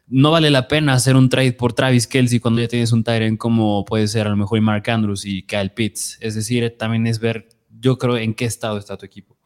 [0.06, 3.38] no vale la pena hacer un trade por Travis Kelsey cuando ya tienes un Tyrant
[3.38, 6.18] como puede ser a lo mejor Mark Andrews y Kyle Pitts.
[6.20, 7.48] Es decir, también es ver,
[7.80, 9.39] yo creo, en qué estado está tu equipo.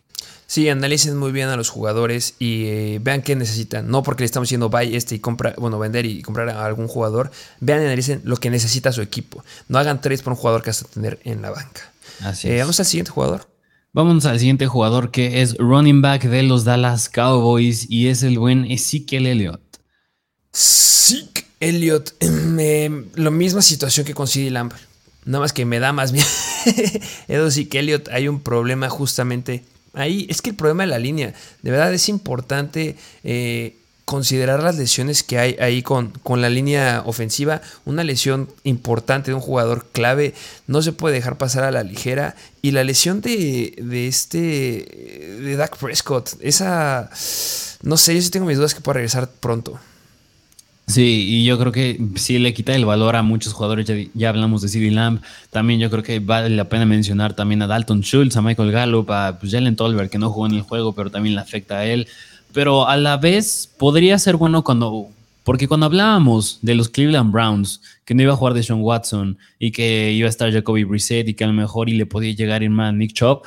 [0.54, 3.90] Sí, analicen muy bien a los jugadores y eh, vean qué necesitan.
[3.90, 6.86] No porque le estamos diciendo buy este y compra, bueno, vender y comprar a algún
[6.86, 7.32] jugador.
[7.58, 9.42] Vean y analicen lo que necesita su equipo.
[9.66, 11.92] No hagan trades por un jugador que vas a tener en la banca.
[12.20, 13.48] Así eh, Vamos al siguiente jugador.
[13.92, 18.38] Vámonos al siguiente jugador que es running back de los Dallas Cowboys y es el
[18.38, 19.60] buen Ezekiel Elliott.
[20.52, 24.72] Zeke Elliott, eh, lo misma situación que con CD Lamb.
[25.24, 26.28] Nada más que me da más miedo.
[27.26, 30.26] Edo Zeke Elliott, hay un problema justamente ahí.
[30.28, 35.22] Es que el problema de la línea, de verdad es importante eh, considerar las lesiones
[35.22, 37.62] que hay ahí con, con, la línea ofensiva.
[37.84, 40.34] Una lesión importante de un jugador clave
[40.66, 42.36] no se puede dejar pasar a la ligera.
[42.62, 47.10] Y la lesión de, de este, de Dak Prescott, esa,
[47.82, 49.78] no sé, yo sí tengo mis dudas que pueda regresar pronto.
[50.86, 53.90] Sí, y yo creo que sí le quita el valor a muchos jugadores.
[54.14, 55.22] Ya, hablamos de CD Lamb.
[55.50, 59.10] También yo creo que vale la pena mencionar también a Dalton Schultz, a Michael Gallup,
[59.10, 61.86] a pues, Jalen Tolbert, que no jugó en el juego, pero también le afecta a
[61.86, 62.06] él
[62.54, 65.08] pero a la vez podría ser bueno cuando,
[65.42, 69.36] porque cuando hablábamos de los Cleveland Browns, que no iba a jugar de Sean Watson
[69.58, 72.32] y que iba a estar Jacoby Brissett y que a lo mejor y le podía
[72.32, 73.42] llegar ir más Nick Chubb,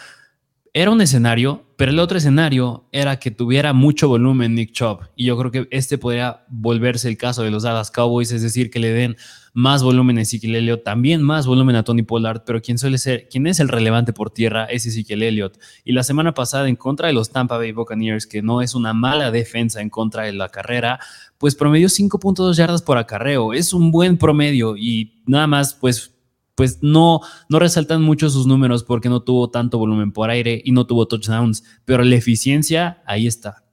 [0.80, 5.00] era un escenario, pero el otro escenario era que tuviera mucho volumen Nick Chubb.
[5.16, 8.70] Y yo creo que este podría volverse el caso de los Dallas Cowboys, es decir,
[8.70, 9.18] que le den
[9.56, 13.28] más volumen a Ezekiel Elliott, también más volumen a Tony Pollard, pero quien suele ser,
[13.28, 15.58] quien es el relevante por tierra es Ezekiel Elliott.
[15.84, 18.94] Y la semana pasada en contra de los Tampa Bay Buccaneers, que no es una
[18.94, 21.00] mala defensa en contra de la carrera,
[21.40, 23.52] pues promedió 5.2 yardas por acarreo.
[23.52, 26.17] Es un buen promedio y nada más, pues
[26.58, 30.74] pues no, no resaltan mucho sus números porque no tuvo tanto volumen por aire y
[30.74, 33.64] no tuvo touchdowns, pero la eficiencia ahí está.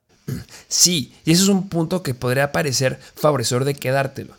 [0.68, 4.34] Sí, y eso es un punto que podría parecer favorecedor de quedártelo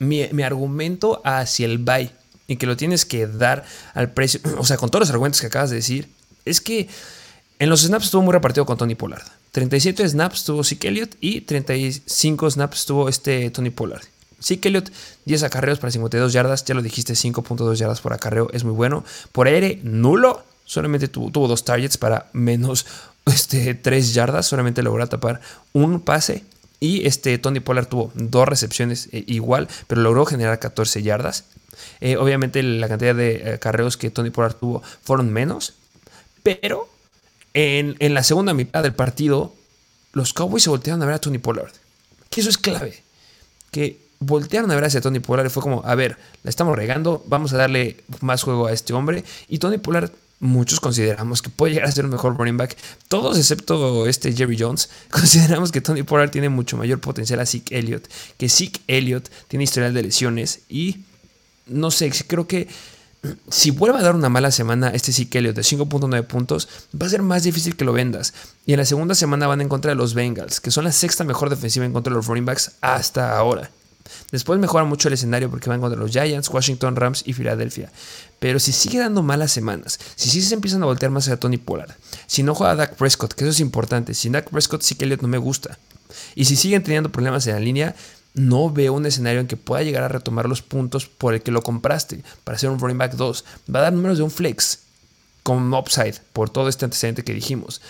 [0.00, 2.10] mi, argumento hacia el buy
[2.48, 5.46] y que lo tienes que dar al precio, o sea, con todos los argumentos que
[5.46, 6.08] acabas de decir,
[6.44, 6.88] es que
[7.60, 9.22] en los snaps estuvo muy repartido con Tony Pollard.
[9.52, 14.02] 37 snaps tuvo Zeke Elliott y 35 snaps tuvo este Tony Pollard.
[14.42, 14.90] Zeke Elliott,
[15.24, 19.04] 10 acarreos para 52 yardas, ya lo dijiste, 5.2 yardas por acarreo, es muy bueno.
[19.32, 22.86] Por aire, nulo, solamente tuvo, dos targets para menos
[23.26, 25.40] este, 3 yardas, solamente logró tapar
[25.72, 26.44] un pase
[26.80, 31.44] y este Tony Pollard tuvo dos recepciones eh, igual, pero logró generar 14 yardas.
[32.00, 35.74] Eh, obviamente la cantidad de eh, carreos que Tony Pollard tuvo fueron menos,
[36.42, 36.88] pero
[37.52, 39.54] en, la segunda mitad del partido
[40.12, 41.72] los Cowboys se voltearon a ver a Tony Pollard.
[42.30, 43.02] Que eso es clave.
[43.70, 47.24] Que voltearon a ver hacia Tony Pollard y fue como, a ver, la estamos regando,
[47.26, 49.24] vamos a darle más juego a este hombre.
[49.48, 52.76] Y Tony Pollard muchos consideramos que puede llegar a ser un mejor running back.
[53.08, 57.78] Todos excepto este Jerry Jones, consideramos que Tony Pollard tiene mucho mayor potencial a Zeke
[57.78, 61.04] Elliott, que Zeke Elliott tiene historial de lesiones y
[61.66, 62.68] no sé, creo que
[63.50, 66.68] si vuelve a dar una mala semana este Elliott de 5.9 puntos,
[67.00, 68.32] va a ser más difícil que lo vendas.
[68.66, 71.24] Y en la segunda semana van en contra de los Bengals, que son la sexta
[71.24, 73.70] mejor defensiva en contra de los running backs hasta ahora.
[74.30, 77.90] Después mejora mucho el escenario porque van contra los Giants, Washington, Rams y Filadelfia.
[78.38, 81.58] Pero si sigue dando malas semanas, si sí se empiezan a voltear más a Tony
[81.58, 81.94] Pollard,
[82.26, 85.06] si no juega a Dak Prescott, que eso es importante, si Dak Prescott sí que
[85.06, 85.78] no me gusta,
[86.34, 87.94] y si siguen teniendo problemas en la línea,
[88.34, 91.50] no veo un escenario en que pueda llegar a retomar los puntos por el que
[91.50, 93.44] lo compraste para ser un running back 2.
[93.74, 94.80] Va a dar números de un flex
[95.42, 97.80] con upside por todo este antecedente que dijimos.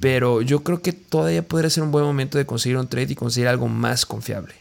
[0.00, 3.16] Pero yo creo que todavía podría ser un buen momento de conseguir un trade y
[3.16, 4.54] conseguir algo más confiable.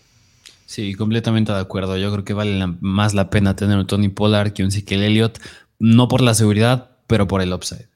[0.72, 1.98] Sí, completamente de acuerdo.
[1.98, 5.38] Yo creo que vale más la pena tener un Tony Pollard que un Ezekiel Elliott,
[5.80, 7.90] no por la seguridad, pero por el upside.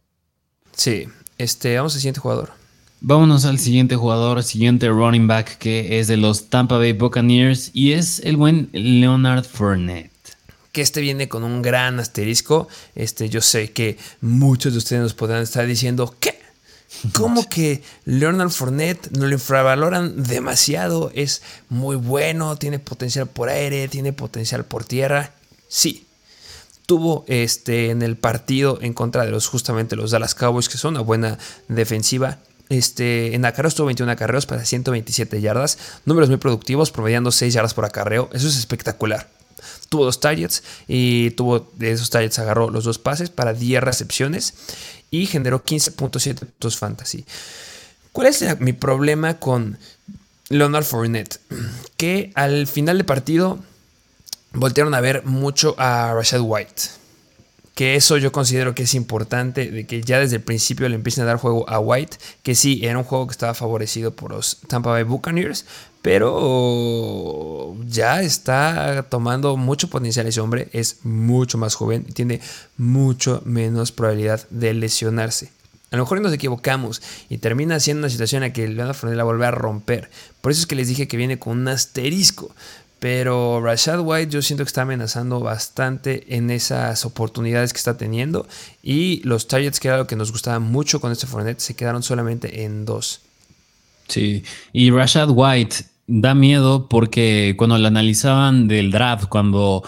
[0.74, 1.08] Sí,
[1.38, 2.52] este, vamos al siguiente jugador.
[3.00, 7.94] Vámonos al siguiente jugador, siguiente running back que es de los Tampa Bay Buccaneers y
[7.94, 10.12] es el buen Leonard Fournette.
[10.74, 12.68] Que este viene con un gran asterisco.
[12.94, 16.35] Este, yo sé que muchos de ustedes nos podrán estar diciendo, ¿qué?
[17.14, 21.12] Como que Leonard Fournette no lo infravaloran demasiado.
[21.14, 25.34] Es muy bueno, tiene potencial por aire, tiene potencial por tierra.
[25.68, 26.06] Sí.
[26.86, 30.94] Tuvo este, en el partido en contra de los justamente los Dallas Cowboys, que son
[30.94, 32.40] una buena defensiva.
[32.70, 35.78] Este, en acarreos tuvo 21 acarreos para 127 yardas.
[36.06, 38.30] Números muy productivos, promediando 6 yardas por acarreo.
[38.34, 39.30] Eso es espectacular.
[39.90, 44.54] Tuvo dos targets y tuvo de esos targets agarró los dos pases para 10 recepciones
[45.12, 47.26] y generó 15.7 puntos fantasy.
[48.12, 49.78] ¿Cuál es mi problema con
[50.50, 51.40] Leonard Fournette?
[51.98, 53.60] Que al final del partido
[54.54, 56.84] voltearon a ver mucho a Rashad White.
[57.74, 61.26] Que eso yo considero que es importante, de que ya desde el principio le empiecen
[61.26, 64.60] a dar juego a White, que sí, era un juego que estaba favorecido por los
[64.70, 65.66] Tampa Bay Buccaneers,
[66.06, 72.42] pero ya está tomando mucho potencial ese hombre, es mucho más joven y tiene
[72.78, 75.50] mucho menos probabilidad de lesionarse.
[75.90, 79.18] A lo mejor nos equivocamos y termina siendo una situación en la que Leonard Fournette
[79.18, 80.12] la vuelve a romper.
[80.42, 82.54] Por eso es que les dije que viene con un asterisco.
[83.00, 88.48] Pero Rashad White yo siento que está amenazando bastante en esas oportunidades que está teniendo.
[88.84, 92.04] Y los targets, que era lo que nos gustaba mucho con este Fournette, se quedaron
[92.04, 93.22] solamente en dos.
[94.08, 99.84] Sí, y Rashad White da miedo porque cuando lo analizaban del draft, cuando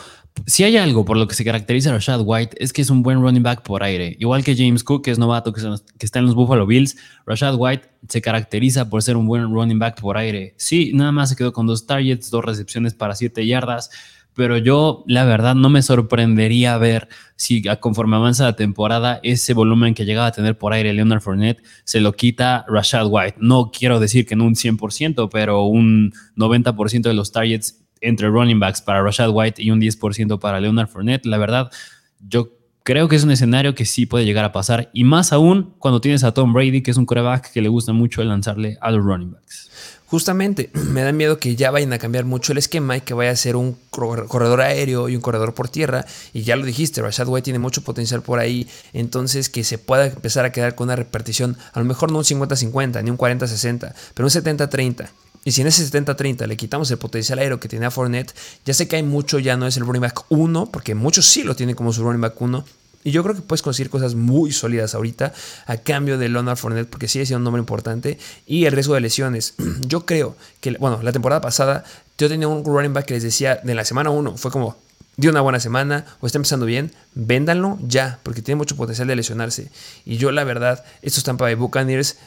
[0.46, 3.02] si hay algo por lo que se caracteriza a Rashad White es que es un
[3.02, 4.16] buen running back por aire.
[4.20, 5.62] Igual que James Cook, que es novato, que,
[6.06, 10.00] está en los Buffalo Bills, Rashad White se caracteriza por ser un buen running back
[10.00, 10.54] por aire.
[10.58, 13.90] Sí, nada más se quedó con dos targets, dos recepciones para siete yardas,
[14.38, 19.95] pero yo la verdad no me sorprendería ver si conforme avanza la temporada ese volumen
[19.95, 23.38] que llegaba a tener por aire Leonard Fournette se lo quita Rashad White.
[23.39, 28.60] No quiero decir que en un 100%, pero un 90% de los targets entre running
[28.60, 31.26] backs para Rashad White y un 10% para Leonard Fournette.
[31.26, 31.71] La verdad,
[32.19, 32.57] yo
[32.88, 34.89] creo que es un escenario que sí puede llegar a pasar.
[34.93, 37.91] Y más aún cuando tienes a Tom Brady, que es un coreback que le gusta
[37.91, 39.69] mucho lanzarle a los running backs.
[40.06, 43.32] Justamente, me da miedo que ya vayan a cambiar mucho el esquema y que vaya
[43.32, 46.06] a ser un corredor aéreo y un corredor por tierra.
[46.32, 48.69] Y ya lo dijiste, Rashad White tiene mucho potencial por ahí.
[48.93, 52.23] Entonces, que se pueda empezar a quedar con una repartición, a lo mejor no un
[52.23, 55.10] 50-50, ni un 40-60, pero un 70-30.
[55.48, 58.90] Y si en ese 70-30 le quitamos el potencial aéreo que tenía Fournette, ya sé
[58.90, 61.74] que hay mucho, ya no es el running back 1, porque muchos sí lo tienen
[61.74, 62.66] como su running back 1.
[63.06, 65.32] Y yo creo que puedes conseguir cosas muy sólidas ahorita
[65.66, 68.20] a cambio de Leonard Fournette, porque sigue siendo un nombre importante.
[68.46, 69.54] Y el riesgo de lesiones.
[69.88, 71.86] Yo creo que, bueno, la temporada pasada
[72.18, 74.76] yo tenía un running back que les decía de la semana 1, fue como,
[75.16, 79.16] dio una buena semana o está empezando bien, véndanlo ya, porque tiene mucho potencial de
[79.16, 79.72] lesionarse.
[80.04, 82.18] Y yo, la verdad, estos Tampa Bay Buccaneers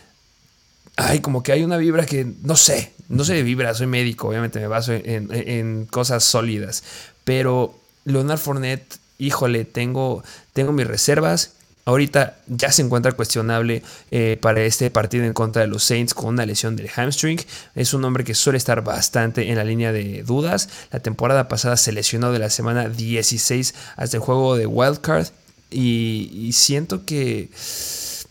[1.01, 4.29] ay, como que hay una vibra que no sé, no sé de vibra, soy médico,
[4.29, 6.85] obviamente me baso en, cosas sólidas,
[7.25, 11.55] pero Leonard Fournette, híjole, tengo, tengo mis reservas.
[11.87, 16.27] Ahorita ya se encuentra cuestionable eh, para este partido en contra de los Saints con
[16.27, 17.41] una lesión del hamstring.
[17.75, 20.69] Es un hombre que suele estar bastante en la línea de dudas.
[20.93, 25.29] La temporada pasada se lesionó de la semana 16 hasta el juego de Wildcard.
[25.71, 27.49] Y, y siento que,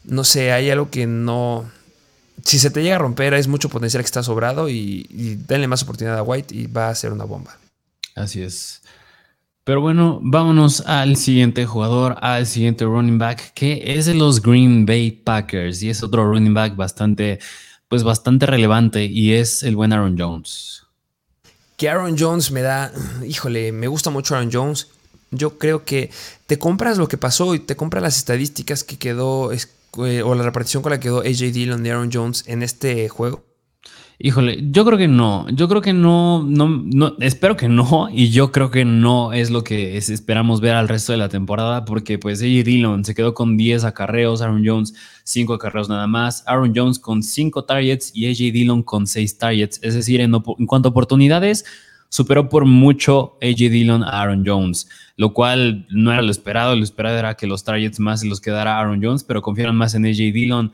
[0.05, 1.69] no sé, hay algo que no,
[2.43, 5.84] si se te llega a romper, es mucho potencial que está sobrado y, denle más
[5.84, 7.58] oportunidad a White y va a ser una bomba.
[8.15, 8.82] Así es.
[9.63, 14.86] Pero bueno, vámonos al siguiente jugador, al siguiente running back, que es de los Green
[14.86, 17.39] Bay Packers y es otro running back bastante,
[17.88, 20.84] pues bastante relevante y es el buen Aaron Jones.
[21.78, 22.91] Que Aaron Jones me da,
[23.25, 24.88] híjole, me gusta mucho Aaron Jones.
[25.32, 26.10] Yo creo que
[26.47, 29.52] te compras lo que pasó y te compras las estadísticas que quedó
[30.06, 33.10] eh, o la repartición con la que quedó AJ Dillon y Aaron Jones en este
[33.10, 33.43] juego?
[34.21, 35.47] Híjole, yo creo que no.
[35.49, 38.10] Yo creo que no, no, no, espero que no.
[38.12, 41.86] Y yo creo que no es lo que esperamos ver al resto de la temporada,
[41.86, 46.43] porque pues AJ Dillon se quedó con 10 acarreos, Aaron Jones 5 acarreos nada más,
[46.47, 49.80] Aaron Jones con 5 targets y AJ Dillon con 6 targets.
[49.82, 51.63] Es decir, en, en cuanto a oportunidades,
[52.10, 56.76] superó por mucho AJ Dillon a Aaron Jones, lo cual no era lo esperado.
[56.76, 59.95] Lo esperado era que los targets más se los quedara Aaron Jones, pero confiaron más
[59.95, 60.74] en AJ Dillon.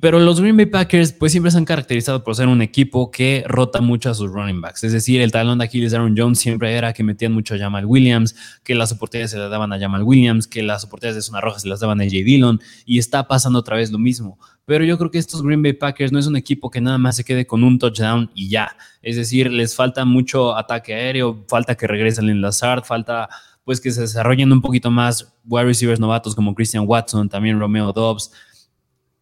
[0.00, 3.44] Pero los Green Bay Packers pues siempre se han caracterizado por ser un equipo que
[3.46, 4.84] rota mucho a sus running backs.
[4.84, 7.84] Es decir, el talón de Aquiles Aaron Jones siempre era que metían mucho a Jamal
[7.86, 11.40] Williams, que las oportunidades se las daban a Jamal Williams, que las oportunidades de zona
[11.40, 14.38] roja se las daban a AJ Dillon y está pasando otra vez lo mismo.
[14.64, 17.16] Pero yo creo que estos Green Bay Packers no es un equipo que nada más
[17.16, 18.76] se quede con un touchdown y ya.
[19.02, 23.28] Es decir, les falta mucho ataque aéreo, falta que regresen en Lazard, falta
[23.64, 27.92] pues que se desarrollen un poquito más wide receivers novatos como Christian Watson, también Romeo
[27.92, 28.30] Dobbs.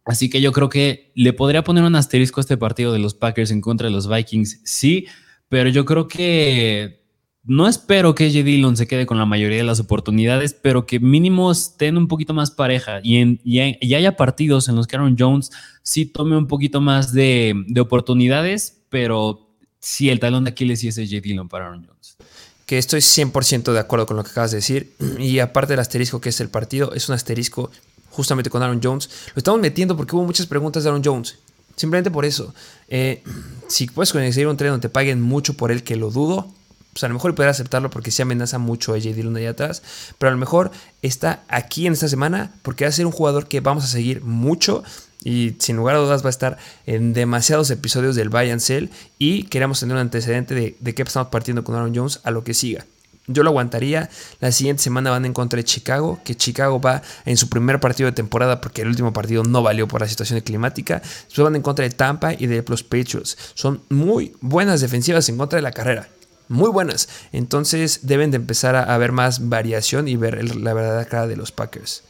[0.05, 3.13] Así que yo creo que le podría poner un asterisco a este partido de los
[3.13, 5.07] Packers en contra de los Vikings, sí,
[5.47, 7.03] pero yo creo que
[7.45, 8.43] no espero que J.
[8.43, 12.33] Dillon se quede con la mayoría de las oportunidades, pero que mínimo estén un poquito
[12.33, 13.59] más pareja y,
[13.93, 15.51] haya partidos en los que Aaron Jones
[15.83, 21.05] sí tome un poquito más de, oportunidades, pero sí el talón de Aquiles y ese
[21.05, 21.19] J.
[21.21, 22.17] Dillon para Aaron Jones
[22.65, 24.95] que estoy 100% de acuerdo con lo que acabas de decir.
[25.19, 27.69] Y aparte del asterisco que es el partido, es un asterisco
[28.13, 29.09] justamente con Aaron Jones.
[29.33, 31.37] Lo estamos metiendo porque hubo muchas preguntas de Aaron Jones.
[31.75, 32.53] Simplemente por eso.
[32.87, 33.23] Eh,
[33.67, 36.47] si puedes conseguir un tren donde te paguen mucho por él, que lo dudo,
[36.93, 39.09] pues a lo mejor poder aceptarlo porque se amenaza mucho a J.
[39.13, 39.81] Dillon allá atrás.
[40.19, 40.71] Pero a lo mejor
[41.01, 44.21] está aquí en esta semana porque va a ser un jugador que vamos a seguir
[44.21, 44.83] mucho.
[45.23, 48.89] Y sin lugar a dudas va a estar en demasiados episodios del Buy and.
[49.17, 52.43] Y queremos tener un antecedente de, de qué estamos partiendo con Aaron Jones a lo
[52.43, 52.85] que siga.
[53.27, 54.09] Yo lo aguantaría.
[54.41, 58.09] La siguiente semana van en contra de Chicago, que Chicago va en su primer partido
[58.09, 61.01] de temporada porque el último partido no valió por la situación climática.
[61.25, 63.37] Después van en contra de Tampa y de los Patriots.
[63.53, 66.09] Son muy buenas defensivas en contra de la carrera.
[66.49, 67.07] Muy buenas.
[67.31, 71.51] Entonces deben de empezar a, ver más variación y ver la verdadera cara de los
[71.51, 72.03] Packers.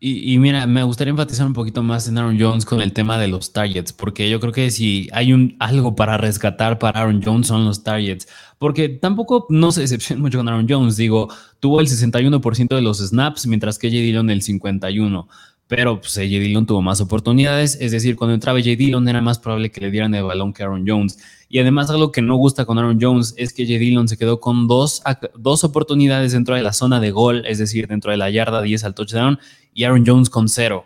[0.00, 3.26] Y, mira, me gustaría enfatizar un poquito más en Aaron Jones con el tema de
[3.26, 7.48] los targets, porque yo creo que si hay un, algo para rescatar para Aaron Jones
[7.48, 11.88] son los targets, porque tampoco no se decepciona mucho con Aaron Jones, digo, tuvo el
[11.88, 13.98] 61% de los snaps, mientras que J.
[13.98, 15.26] Dillon el 51%,
[15.66, 16.26] pero pues, J.
[16.26, 18.76] Dillon tuvo más oportunidades, es decir, cuando entraba J.
[18.76, 21.18] Dillon era más probable que le dieran el balón que Aaron Jones.
[21.48, 23.78] Y además algo que no gusta con Aaron Jones es que J.
[23.78, 25.02] Dillon se quedó con dos,
[25.36, 28.84] dos oportunidades dentro de la zona de gol, es decir, dentro de la yarda 10
[28.84, 29.38] al touchdown,
[29.72, 30.84] y Aaron Jones con cero.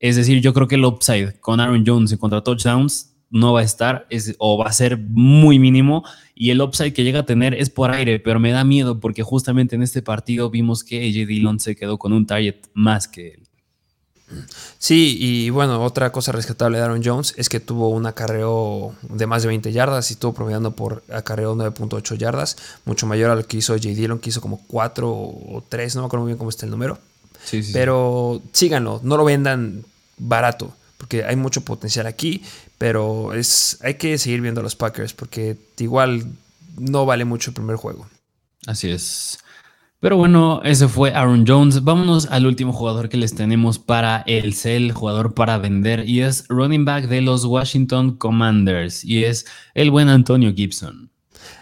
[0.00, 3.60] Es decir, yo creo que el upside con Aaron Jones en contra touchdowns no va
[3.60, 7.54] a estar o va a ser muy mínimo y el upside que llega a tener
[7.54, 11.28] es por aire, pero me da miedo porque justamente en este partido vimos que AJ
[11.28, 13.39] Dillon se quedó con un target más que.
[14.78, 19.26] Sí, y bueno, otra cosa rescatable de Aaron Jones es que tuvo un acarreo de
[19.26, 23.46] más de 20 yardas y estuvo promediando por acarreo 9.8 yardas, mucho mayor a lo
[23.46, 23.88] que hizo J.
[23.88, 26.70] Dillon, que hizo como 4 o 3, no me acuerdo muy bien cómo está el
[26.70, 26.98] número.
[27.72, 29.84] Pero síganlo, no lo vendan
[30.18, 32.42] barato, porque hay mucho potencial aquí,
[32.78, 36.24] pero es, hay que seguir viendo a los Packers, porque igual
[36.78, 38.08] no vale mucho el primer juego.
[38.66, 39.38] Así es.
[40.00, 41.84] Pero bueno, ese fue Aaron Jones.
[41.84, 46.46] Vámonos al último jugador que les tenemos para el cel, jugador para vender, y es
[46.48, 51.10] running back de los Washington Commanders, y es el buen Antonio Gibson.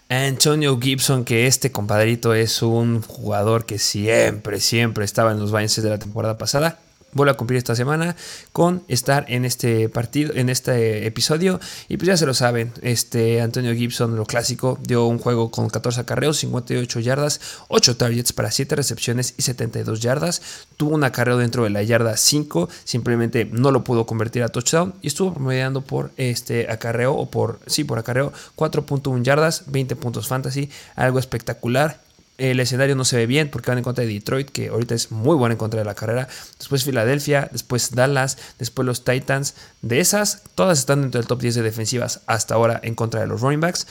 [0.09, 5.83] Antonio Gibson, que este compadrito es un jugador que siempre, siempre estaba en los balances
[5.83, 6.79] de la temporada pasada
[7.13, 8.17] vuelve a cumplir esta semana
[8.53, 11.61] con estar en este partido, en este episodio.
[11.89, 15.69] Y pues ya se lo saben, este Antonio Gibson, lo clásico, dio un juego con
[15.69, 20.43] 14 acarreos, 58 yardas, 8 targets para 7 recepciones y 72 yardas.
[20.77, 24.95] Tuvo un acarreo dentro de la yarda 5, simplemente no lo pudo convertir a touchdown
[25.03, 30.29] y estuvo promediando por este acarreo o por, sí, por acarreo 4.1 yardas, 20 puntos
[30.29, 32.08] fantasy, algo espectacular
[32.39, 35.11] el escenario no se ve bien porque van en contra de Detroit, que ahorita es
[35.11, 36.29] muy buena en contra de la carrera.
[36.57, 39.55] Después Filadelfia, después Dallas, después los Titans.
[39.83, 43.27] De esas, todas están dentro del top 10 de defensivas hasta ahora en contra de
[43.27, 43.87] los running backs.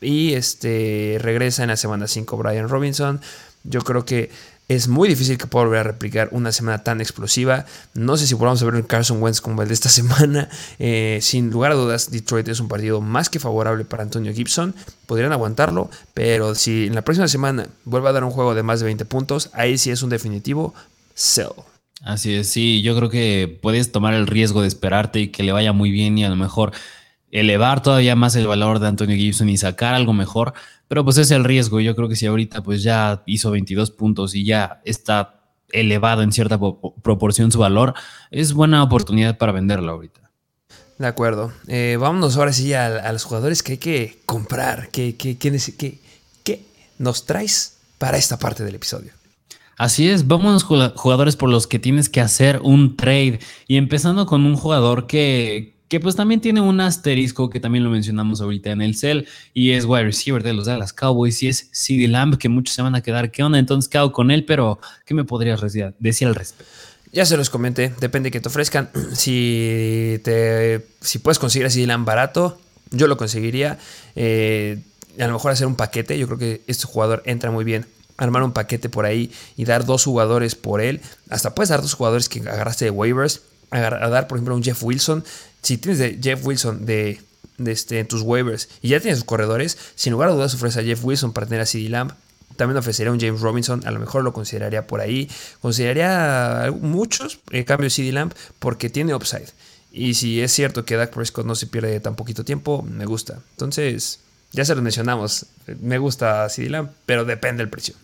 [0.00, 3.20] Y este regresa en la semana 5 Brian Robinson.
[3.64, 4.30] Yo creo que
[4.68, 7.66] es muy difícil que pueda volver a replicar una semana tan explosiva.
[7.92, 10.48] No sé si podamos ver un Carson Wentz como el de esta semana.
[10.78, 14.74] Eh, sin lugar a dudas, Detroit es un partido más que favorable para Antonio Gibson.
[15.06, 18.80] Podrían aguantarlo, pero si en la próxima semana vuelve a dar un juego de más
[18.80, 20.74] de 20 puntos, ahí sí es un definitivo
[21.14, 21.52] sell.
[22.02, 25.52] Así es, sí, yo creo que puedes tomar el riesgo de esperarte y que le
[25.52, 26.72] vaya muy bien y a lo mejor
[27.34, 30.54] elevar todavía más el valor de Antonio Gibson y sacar algo mejor
[30.88, 31.80] pero pues es el riesgo.
[31.80, 36.32] Yo creo que si ahorita pues ya hizo 22 puntos y ya está elevado en
[36.32, 36.58] cierta
[37.02, 37.94] proporción su valor,
[38.30, 40.20] es buena oportunidad para venderlo ahorita.
[40.98, 41.52] De acuerdo.
[41.66, 44.90] Eh, vámonos ahora sí a, los jugadores que hay que comprar.
[44.90, 45.98] ¿Qué, qué, qué,
[46.44, 46.64] qué
[46.98, 49.10] nos traes para esta parte del episodio?
[49.76, 53.40] Así es, vámonos jugadores por los que tienes que hacer un trade.
[53.66, 57.90] Y empezando con un jugador que, que pues también tiene un asterisco que también lo
[57.90, 61.68] mencionamos ahorita en el cel y es wide receiver de los Dallas Cowboys y es
[61.72, 64.44] CD Lamb que muchos se van a quedar qué onda entonces qué hago con él
[64.44, 66.72] pero qué me podrías decir al respecto
[67.14, 68.90] ya se los comenté depende de que te ofrezcan.
[69.14, 72.58] Si te si puedes conseguir a CD Lamb barato
[72.90, 73.78] yo lo conseguiría.
[74.16, 74.82] Eh,
[75.18, 77.86] a lo mejor hacer un paquete yo creo que este jugador entra muy bien.
[78.16, 81.00] Armar un paquete por ahí y dar dos jugadores por él.
[81.30, 84.82] Hasta puedes dar dos jugadores que agarraste de waivers a dar, por ejemplo, un Jeff
[84.82, 85.24] Wilson
[85.64, 87.20] si tienes de Jeff Wilson de,
[87.66, 91.02] este, tus waivers y ya tienes sus corredores, sin lugar a dudas ofrece a Jeff
[91.02, 92.12] Wilson para tener a CD Lamb.
[92.56, 95.28] También ofrecería un James Robinson, a lo mejor lo consideraría por ahí.
[95.60, 99.48] Consideraría muchos en cambio CD Lamb porque tiene upside.
[99.90, 103.40] Y si es cierto que Dak Prescott no se pierde tan poquito tiempo, me gusta.
[103.52, 104.20] Entonces,
[104.52, 105.46] ya se lo mencionamos.
[105.80, 107.94] Me gusta CD Lamb, pero depende del precio.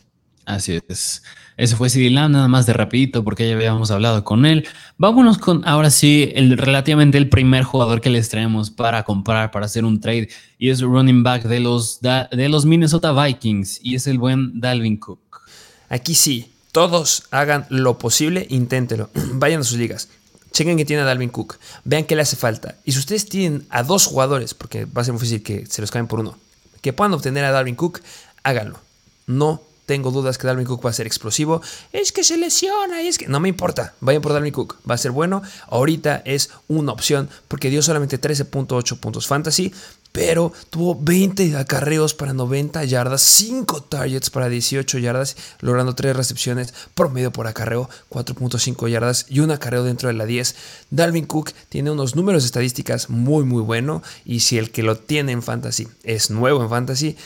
[0.47, 1.23] Así es.
[1.61, 4.67] Ese fue CD nada más de rapidito, porque ya habíamos hablado con él.
[4.97, 9.67] Vámonos con ahora sí, el, relativamente el primer jugador que les traemos para comprar, para
[9.67, 14.07] hacer un trade, y es running back de los, de los Minnesota Vikings, y es
[14.07, 15.43] el buen Dalvin Cook.
[15.91, 19.11] Aquí sí, todos hagan lo posible, inténtelo.
[19.35, 20.09] Vayan a sus ligas.
[20.53, 21.59] Chequen que tiene a Dalvin Cook.
[21.85, 22.77] Vean qué le hace falta.
[22.87, 25.83] Y si ustedes tienen a dos jugadores, porque va a ser muy difícil que se
[25.83, 26.39] los caen por uno,
[26.81, 28.01] que puedan obtener a Dalvin Cook,
[28.45, 28.81] háganlo.
[29.27, 31.63] No tengo dudas que Dalvin Cook va a ser explosivo.
[31.93, 33.95] Es que se lesiona y es que no me importa.
[33.99, 34.77] Vayan por Dalvin Cook.
[34.89, 35.43] Va a ser bueno.
[35.67, 39.73] Ahorita es una opción porque dio solamente 13.8 puntos fantasy.
[40.13, 46.75] Pero tuvo 20 acarreos para 90 yardas, 5 targets para 18 yardas, logrando 3 recepciones,
[46.97, 50.57] promedio por acarreo, 4.5 yardas y un acarreo dentro de la 10.
[50.91, 55.31] Dalvin Cook tiene unos números estadísticas muy muy bueno y si el que lo tiene
[55.31, 57.17] en fantasy es nuevo en fantasy,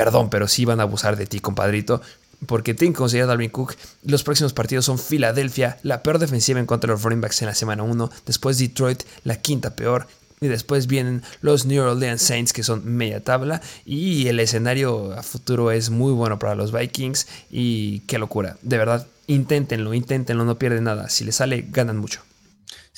[0.00, 2.00] perdón, pero sí van a abusar de ti, compadrito.
[2.46, 3.74] porque tienen que conseguir a Dalvin Cook.
[4.02, 7.48] Los próximos partidos son Filadelfia, la peor defensiva en contra de los running backs en
[7.48, 8.10] la semana 1.
[8.24, 10.06] Después Detroit, la quinta peor.
[10.40, 13.60] Y después vienen los New Orleans Saints, que son media tabla.
[13.84, 17.26] Y el escenario a futuro es muy bueno para los Vikings.
[17.50, 18.56] Y qué locura.
[18.62, 21.10] De verdad, inténtenlo, inténtenlo, no pierden nada.
[21.10, 22.22] Si les sale, ganan mucho.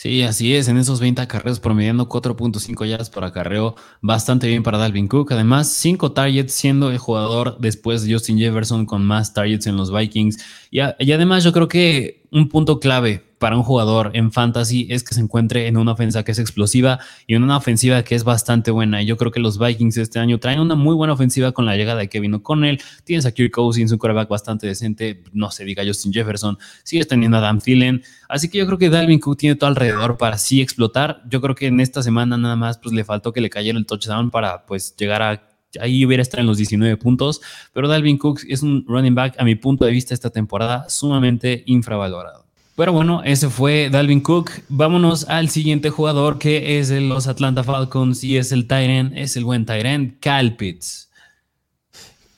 [0.02, 0.66] Sí, así es.
[0.66, 5.30] En esos 20 acarreos promediando 4.5 yardas por acarreo, bastante bien para Dalvin Cook.
[5.30, 9.92] Además, 5 targets siendo el jugador después de Justin Jefferson con más targets en los
[9.92, 10.44] Vikings.
[10.72, 15.04] Y, y además yo creo que un punto clave para un jugador en fantasy es
[15.04, 18.24] que se encuentre en una ofensa que es explosiva y en una ofensiva que es
[18.24, 19.02] bastante buena.
[19.02, 21.76] Y yo creo que los Vikings este año traen una muy buena ofensiva con la
[21.76, 22.80] llegada de Kevin O'Connell.
[23.04, 25.22] Tienes a Kirk Cousins, un quarterback bastante decente.
[25.32, 26.56] No se diga Justin Jefferson.
[26.84, 28.02] Sigues teniendo a Dan Thielen.
[28.28, 31.22] Así que yo creo que Dalvin Cook tiene todo alrededor para sí explotar.
[31.28, 33.84] Yo creo que en esta semana nada más pues le faltó que le cayera el
[33.84, 37.40] touchdown para pues llegar a ahí hubiera estado en los 19 puntos,
[37.72, 41.62] pero Dalvin Cook es un running back, a mi punto de vista, esta temporada sumamente
[41.66, 42.44] infravalorado.
[42.74, 44.50] Pero bueno, ese fue Dalvin Cook.
[44.68, 49.36] Vámonos al siguiente jugador que es de los Atlanta Falcons y es el Tyrant, es
[49.36, 51.10] el buen Tyrant, Cal Pitts.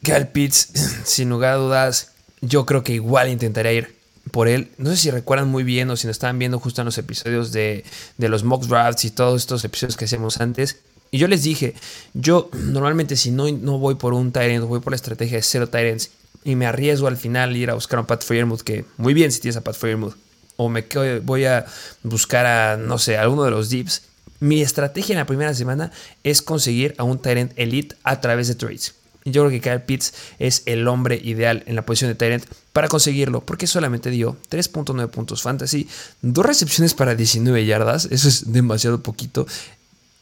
[0.02, 0.72] Cal Pitts,
[1.04, 3.94] sin lugar a dudas, yo creo que igual intentaría ir
[4.30, 4.70] por él.
[4.78, 7.52] No sé si recuerdan muy bien o si nos estaban viendo justo en los episodios
[7.52, 7.84] de,
[8.18, 10.80] los mock drafts y todos estos episodios que hacíamos antes.
[11.14, 11.74] Y yo les dije,
[12.12, 15.68] yo normalmente si no, no voy por un Tyrant, voy por la estrategia de cero
[15.68, 16.10] Tyrants
[16.42, 19.30] y me arriesgo al final ir a buscar a un Pat Fairmouth, que muy bien
[19.30, 20.16] si tienes a Pat Fairmouth,
[20.56, 20.84] o me
[21.22, 21.66] voy a
[22.02, 24.02] buscar a, no sé, alguno de los dips.
[24.40, 25.92] Mi estrategia en la primera semana
[26.24, 28.96] es conseguir a un Tyrant Elite a través de trades.
[29.24, 32.88] Yo creo que Kyle Pitts es el hombre ideal en la posición de Tyrant para
[32.88, 35.88] conseguirlo, porque solamente dio 3.9 puntos fantasy,
[36.22, 39.46] dos recepciones para 19 yardas, eso es demasiado poquito.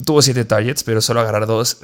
[0.04, 1.78] Tuvo 7 targets, pero solo agarrar 2.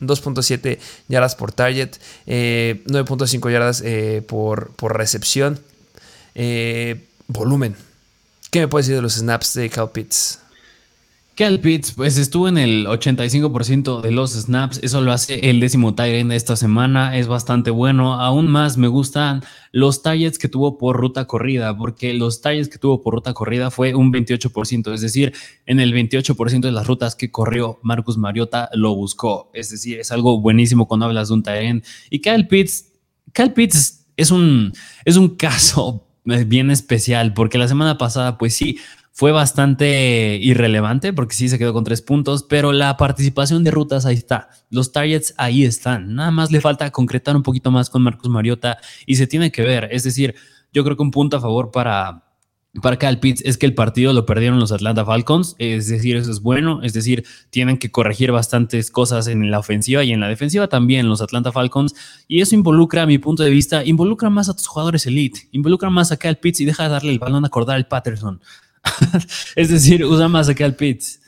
[0.00, 0.78] 2.7
[1.08, 1.90] yardas por target,
[2.26, 5.60] 9.5 eh, yardas eh, por, por, recepción.
[6.34, 7.76] Eh, volumen.
[8.50, 10.41] ¿Qué me puedes decir de los snaps de Cal Pitts?
[11.34, 14.80] Cal Pitts, pues estuvo en el 85% de los snaps.
[14.82, 17.16] Eso lo hace el décimo Tyrant de esta semana.
[17.16, 18.20] Es bastante bueno.
[18.20, 22.76] Aún más me gustan los targets que tuvo por ruta corrida, porque los targets que
[22.76, 24.92] tuvo por ruta corrida fue un 28%.
[24.92, 25.32] Es decir,
[25.64, 29.50] en el 28% de las rutas que corrió Marcus Mariota lo buscó.
[29.54, 31.82] Es decir, es algo buenísimo cuando hablas de un Tyrant.
[32.10, 32.92] Y Cal Pitts,
[33.32, 34.74] Cal Pitts es un,
[35.06, 38.78] es un caso bien especial, porque la semana pasada, pues sí,
[39.12, 44.06] fue bastante irrelevante, porque sí se quedó con tres puntos, pero la participación de rutas
[44.06, 48.02] ahí está, los targets ahí están, nada más le falta concretar un poquito más con
[48.02, 50.34] Marcos Mariota y se tiene que ver, es decir,
[50.72, 52.24] yo creo que un punto a favor para
[52.80, 56.30] para Cal Pitts es que el partido lo perdieron los Atlanta Falcons, es decir, eso
[56.30, 60.28] es bueno, es decir, tienen que corregir bastantes cosas en la ofensiva y en la
[60.28, 61.94] defensiva también los Atlanta Falcons,
[62.28, 65.90] y eso involucra, a mi punto de vista, involucra más a tus jugadores elite, involucra
[65.90, 68.40] más a Cal Pitts y deja de darle el balón a acordar al Patterson.
[69.56, 71.20] es decir, usa más a Cal Pitts.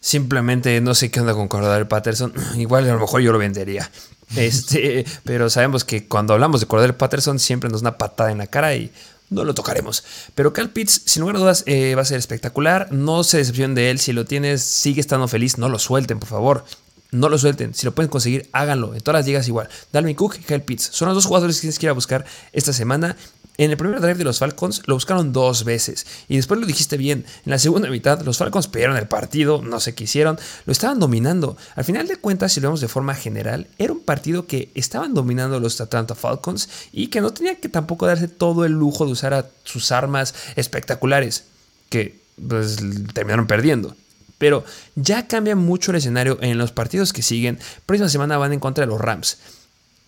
[0.00, 2.32] Simplemente no sé qué onda con Cordell Patterson.
[2.56, 3.90] Igual a lo mejor yo lo vendería.
[4.36, 8.36] Este, pero sabemos que cuando hablamos de Cordell Patterson siempre nos da una patada en
[8.36, 8.92] la cara y
[9.30, 10.04] no lo tocaremos.
[10.34, 12.92] Pero Cal Pitts, sin lugar a dudas, eh, va a ser espectacular.
[12.92, 13.98] No se decepcionen de él.
[13.98, 15.56] Si lo tienes, sigue estando feliz.
[15.56, 16.64] No lo suelten, por favor.
[17.10, 17.74] No lo suelten.
[17.74, 18.94] Si lo pueden conseguir, háganlo.
[18.94, 19.68] En todas las ligas igual.
[19.92, 20.90] Dalvin Cook Cal Pitts.
[20.92, 23.16] Son los dos jugadores que tienes que ir a buscar esta semana.
[23.60, 26.96] En el primer drive de los Falcons lo buscaron dos veces y después lo dijiste
[26.96, 27.24] bien.
[27.44, 31.00] En la segunda mitad los Falcons perdieron el partido, no sé qué hicieron, lo estaban
[31.00, 31.56] dominando.
[31.74, 35.12] Al final de cuentas, si lo vemos de forma general, era un partido que estaban
[35.12, 39.10] dominando los Atlanta Falcons y que no tenía que tampoco darse todo el lujo de
[39.10, 41.46] usar a sus armas espectaculares,
[41.88, 42.76] que pues,
[43.12, 43.96] terminaron perdiendo.
[44.38, 44.64] Pero
[44.94, 47.58] ya cambia mucho el escenario en los partidos que siguen.
[47.86, 49.38] Próxima semana van en contra de los Rams.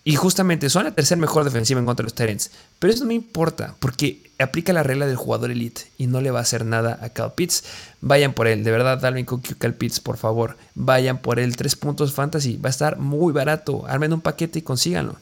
[0.03, 2.49] Y justamente son la tercera mejor defensiva en contra de los Tyrants.
[2.79, 6.31] Pero eso no me importa, porque aplica la regla del jugador elite y no le
[6.31, 7.63] va a hacer nada a Cal Pitts.
[8.01, 10.57] Vayan por él, de verdad, Dalvin Cook y Cal Pitts, por favor.
[10.73, 12.57] Vayan por él, tres puntos fantasy.
[12.57, 13.85] Va a estar muy barato.
[13.85, 15.17] Armen un paquete y consíganlo.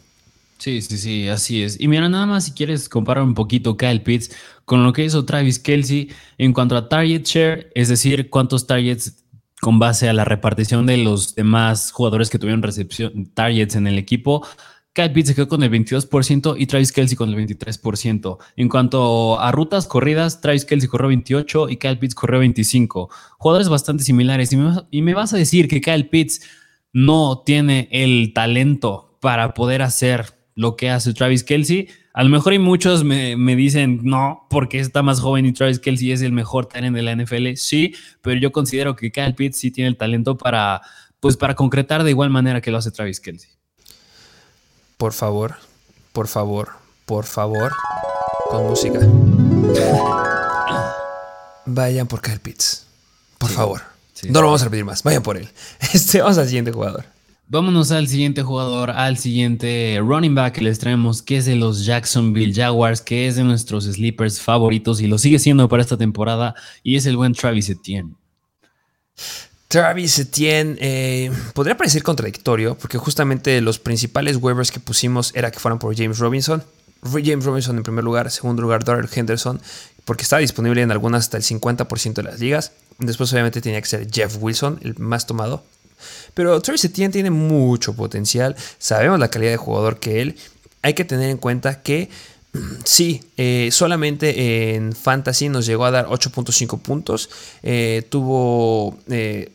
[0.59, 1.79] Sí, sí, sí, así es.
[1.79, 4.35] Y mira, nada más si quieres comparar un poquito Kyle Pitts
[4.65, 9.23] con lo que hizo Travis Kelsey en cuanto a target share, es decir, cuántos targets
[9.61, 13.97] con base a la repartición de los demás jugadores que tuvieron recepción targets en el
[13.97, 14.45] equipo.
[14.91, 18.37] Kyle Pitts se quedó con el 22% y Travis Kelsey con el 23%.
[18.57, 23.09] En cuanto a rutas corridas, Travis Kelsey corrió 28 y Kyle Pitts corrió 25.
[23.37, 24.51] Jugadores bastante similares.
[24.51, 26.41] Y me, y me vas a decir que Kyle Pitts
[26.91, 31.87] no tiene el talento para poder hacer lo que hace Travis Kelsey.
[32.11, 36.11] A lo mejor hay muchos me, dicen no, porque está más joven y Travis Kelsey
[36.11, 37.55] es el mejor talent de la NFL.
[37.55, 40.81] Sí, pero yo considero que Kyle Pitts sí tiene el talento para,
[41.21, 43.49] pues, para concretar de igual manera que lo hace Travis Kelsey.
[44.97, 45.55] Por favor,
[46.11, 46.71] por favor,
[47.05, 47.71] por favor,
[48.49, 48.99] con música.
[51.67, 52.85] Vayan por Kyle Pitts.
[53.37, 53.81] Por favor.
[54.27, 55.03] no lo vamos a repetir más.
[55.03, 55.47] Vayan por él.
[55.93, 57.05] Este, vamos al siguiente jugador.
[57.51, 61.83] Vámonos al siguiente jugador, al siguiente running back que les traemos, que es de los
[61.83, 66.53] Jacksonville Jaguars, que es de nuestros sleepers favoritos y lo sigue siendo para esta temporada,
[66.83, 68.13] y es el buen Travis Etienne.
[69.67, 75.57] Travis Etienne eh, podría parecer contradictorio, porque justamente los principales waivers que pusimos era que
[75.57, 76.63] fueran por James Robinson.
[77.01, 79.59] James Robinson en primer lugar, segundo lugar Darrell Henderson,
[80.05, 82.73] porque estaba disponible en algunas hasta el 50% de las ligas.
[82.99, 85.63] Después obviamente tenía que ser Jeff Wilson, el más tomado.
[86.33, 90.35] Pero Travis Etienne tiene mucho potencial, sabemos la calidad de jugador que él.
[90.81, 92.09] Hay que tener en cuenta que
[92.83, 97.29] sí, eh, solamente en Fantasy nos llegó a dar 8.5 puntos.
[97.63, 99.51] Eh, tuvo 4 eh,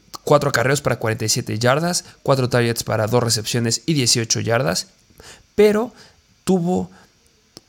[0.49, 4.89] acarreos para 47 yardas, 4 targets para 2 recepciones y 18 yardas.
[5.55, 5.93] Pero
[6.45, 6.91] tuvo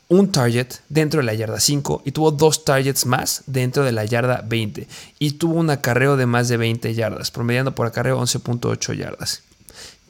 [0.07, 4.05] un target dentro de la yarda 5 y tuvo dos targets más dentro de la
[4.05, 4.87] yarda 20
[5.19, 9.41] y tuvo un acarreo de más de 20 yardas, promediando por acarreo 11.8 yardas.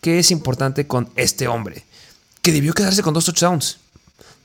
[0.01, 1.83] ¿Qué es importante con este hombre?
[2.41, 3.79] Que debió quedarse con dos touchdowns.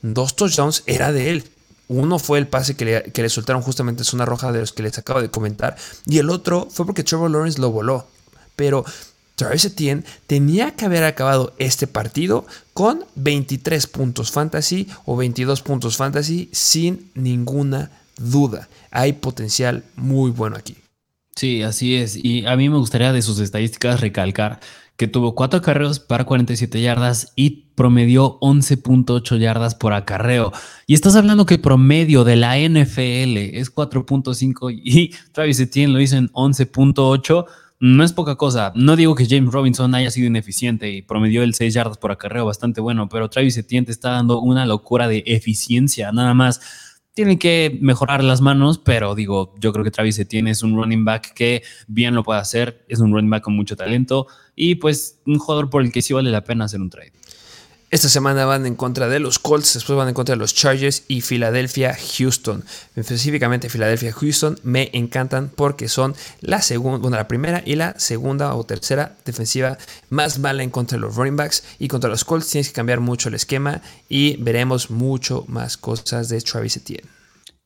[0.01, 1.43] Dos touchdowns era de él.
[1.87, 4.71] Uno fue el pase que le, que le soltaron justamente es una roja de los
[4.71, 5.75] que les acabo de comentar.
[6.07, 8.07] Y el otro fue porque Trevor Lawrence lo voló.
[8.55, 8.85] Pero
[9.41, 15.97] Travis Etienne tenía que haber acabado este partido con 23 puntos fantasy o 22 puntos
[15.97, 17.89] fantasy sin ninguna
[18.19, 18.69] duda.
[18.91, 20.75] Hay potencial muy bueno aquí.
[21.35, 22.23] Sí, así es.
[22.23, 24.59] Y a mí me gustaría de sus estadísticas recalcar
[24.95, 30.51] que tuvo 4 acarreos para 47 yardas y promedió 11.8 yardas por acarreo.
[30.85, 35.99] Y estás hablando que el promedio de la NFL es 4.5 y Travis Etienne lo
[35.99, 37.45] hizo en 11.8
[37.81, 38.71] no es poca cosa.
[38.75, 42.45] No digo que James Robinson haya sido ineficiente y promedió el 6 yardas por acarreo
[42.45, 46.11] bastante bueno, pero Travis Etienne te está dando una locura de eficiencia.
[46.11, 46.61] Nada más
[47.15, 51.03] tienen que mejorar las manos, pero digo, yo creo que Travis Etienne es un running
[51.03, 52.85] back que bien lo puede hacer.
[52.87, 56.13] Es un running back con mucho talento y pues un jugador por el que sí
[56.13, 57.13] vale la pena hacer un trade.
[57.91, 61.03] Esta semana van en contra de los Colts, después van en contra de los Chargers
[61.09, 62.63] y Philadelphia Houston.
[62.95, 68.55] Específicamente Philadelphia Houston me encantan porque son la segunda, bueno, la primera y la segunda
[68.55, 69.77] o tercera defensiva
[70.09, 73.01] más mala en contra de los running backs y contra los Colts tienes que cambiar
[73.01, 77.09] mucho el esquema y veremos mucho más cosas de Travis Etienne.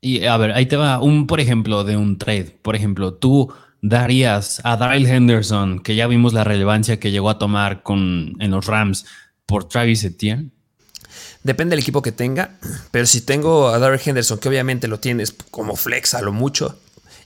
[0.01, 2.57] Y a ver, ahí te va un por ejemplo de un trade.
[2.63, 3.53] Por ejemplo, tú
[3.83, 8.49] darías a Daryl Henderson, que ya vimos la relevancia que llegó a tomar con, en
[8.49, 9.05] los Rams
[9.45, 10.51] por Travis Etienne?
[11.43, 12.57] Depende del equipo que tenga,
[12.91, 16.79] pero si tengo a Darrell Henderson, que obviamente lo tienes como flex a lo mucho,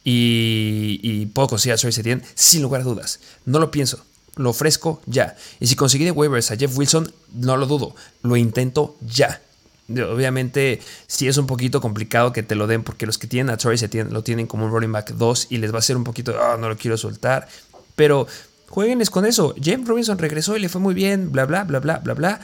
[0.04, 3.20] y, y puedo conseguir a Travis Etienne, sin lugar a dudas.
[3.46, 4.04] No lo pienso,
[4.36, 5.36] lo ofrezco ya.
[5.60, 9.42] Y si conseguí de waivers a Jeff Wilson, no lo dudo, lo intento ya.
[9.90, 13.58] Obviamente, sí es un poquito complicado que te lo den, porque los que tienen a
[13.58, 16.04] Travis Etienne lo tienen como un running back 2 y les va a ser un
[16.04, 17.48] poquito, ah, no lo quiero soltar.
[17.96, 18.28] Pero
[18.70, 19.56] Jueguenles con eso.
[19.62, 22.40] James Robinson regresó y le fue muy bien, bla, bla, bla, bla, bla, bla.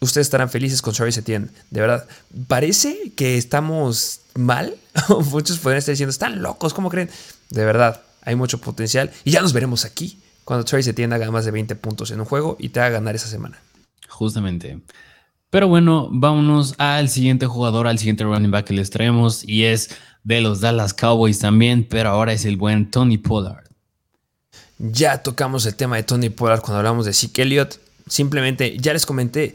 [0.00, 1.48] Ustedes estarán felices con Travis Etienne.
[1.70, 2.06] De verdad,
[2.48, 4.74] parece que estamos mal.
[5.30, 7.10] Muchos podrían estar diciendo, están locos, ¿cómo creen?
[7.50, 9.10] De verdad, hay mucho potencial.
[9.24, 12.26] Y ya nos veremos aquí cuando Travis Etienne haga más de 20 puntos en un
[12.26, 13.58] juego y te haga ganar esa semana.
[14.08, 14.80] Justamente.
[15.50, 19.90] Pero bueno, vámonos al siguiente jugador, al siguiente running back que les traemos y es
[20.24, 23.69] de los Dallas Cowboys también, pero ahora es el buen Tony Pollard.
[24.82, 27.78] Ya tocamos el tema de Tony Pollard cuando hablamos de Zeke Elliott.
[28.08, 29.54] Simplemente, ya les comenté,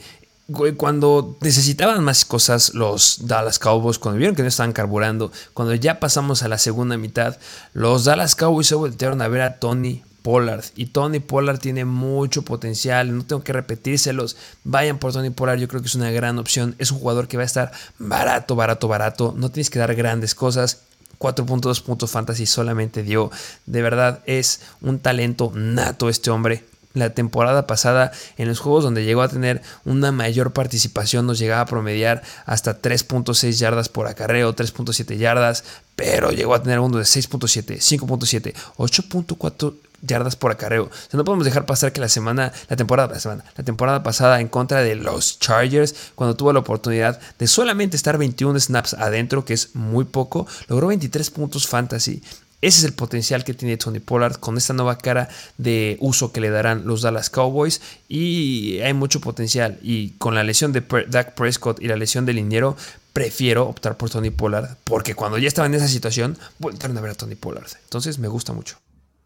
[0.78, 5.99] cuando necesitaban más cosas los Dallas Cowboys, cuando vieron que no estaban carburando, cuando ya
[5.99, 7.38] pasamos a la segunda mitad,
[7.73, 10.63] los Dallas Cowboys se voltearon a ver a Tony Pollard.
[10.76, 14.38] Y Tony Pollard tiene mucho potencial, no tengo que repetírselos.
[14.63, 16.76] Vayan por Tony Pollard, yo creo que es una gran opción.
[16.78, 19.34] Es un jugador que va a estar barato, barato, barato.
[19.36, 20.82] No tienes que dar grandes cosas.
[21.20, 23.32] 4.2 puntos fantasy solamente dio.
[23.66, 26.63] De verdad es un talento nato este hombre.
[26.95, 31.61] La temporada pasada en los juegos donde llegó a tener una mayor participación nos llegaba
[31.61, 35.63] a promediar hasta 3.6 yardas por acarreo, 3.7 yardas,
[35.95, 40.85] pero llegó a tener uno de 6.7, 5.7, 8.4 yardas por acarreo.
[40.85, 44.03] O sea, no podemos dejar pasar que la semana, la temporada, la semana, la temporada
[44.03, 48.93] pasada en contra de los Chargers, cuando tuvo la oportunidad de solamente estar 21 snaps
[48.93, 52.21] adentro, que es muy poco, logró 23 puntos fantasy.
[52.61, 56.41] Ese es el potencial que tiene Tony Pollard con esta nueva cara de uso que
[56.41, 61.35] le darán los Dallas Cowboys y hay mucho potencial y con la lesión de Dak
[61.35, 62.75] Prescott y la lesión del liniero
[63.13, 67.11] prefiero optar por Tony Pollard porque cuando ya estaba en esa situación volvieron a ver
[67.11, 67.69] a Tony Pollard.
[67.83, 68.77] Entonces me gusta mucho.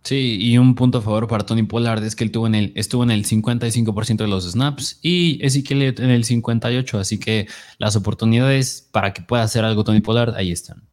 [0.03, 2.71] Sí, y un punto a favor para Tony Pollard es que él tuvo en el,
[2.75, 7.95] estuvo en el 55% de los snaps y Ezekiel en el 58%, así que las
[7.95, 10.88] oportunidades para que pueda hacer algo Tony Pollard ahí están.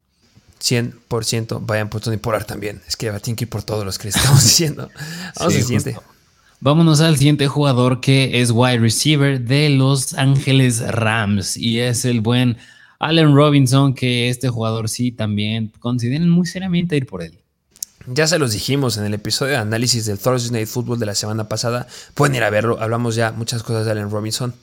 [0.60, 2.82] 100% vayan por Tony Pollard también.
[2.86, 4.90] Es que tienen que ir por todos los que le estamos diciendo.
[5.38, 5.96] Vamos al siguiente.
[6.60, 12.22] Vámonos al siguiente jugador que es wide receiver de Los Ángeles Rams y es el
[12.22, 12.56] buen
[12.98, 17.38] Allen Robinson, que este jugador sí también consideren muy seriamente ir por él.
[18.06, 21.14] Ya se los dijimos en el episodio de análisis del Thursday Night Football de la
[21.14, 21.86] semana pasada.
[22.14, 22.80] Pueden ir a verlo.
[22.80, 24.54] Hablamos ya muchas cosas de Allen Robinson.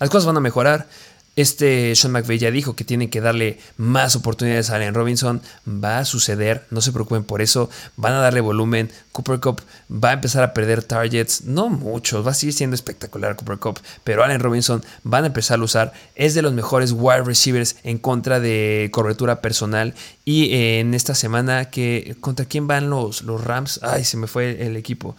[0.00, 0.88] Las cosas van a mejorar.
[1.36, 5.40] Este Sean McVay ya dijo que tienen que darle más oportunidades a Allen Robinson.
[5.66, 7.70] Va a suceder, no se preocupen por eso.
[7.96, 8.90] Van a darle volumen.
[9.12, 9.62] Cooper Cup
[9.92, 13.80] va a empezar a perder targets, no muchos, va a seguir siendo espectacular Cooper Cup,
[14.04, 15.92] pero Allen Robinson van a empezar a usar.
[16.14, 19.94] Es de los mejores wide receivers en contra de cobertura personal.
[20.24, 23.80] Y en esta semana, que ¿contra quién van los, los Rams?
[23.82, 25.16] Ay, se me fue el equipo.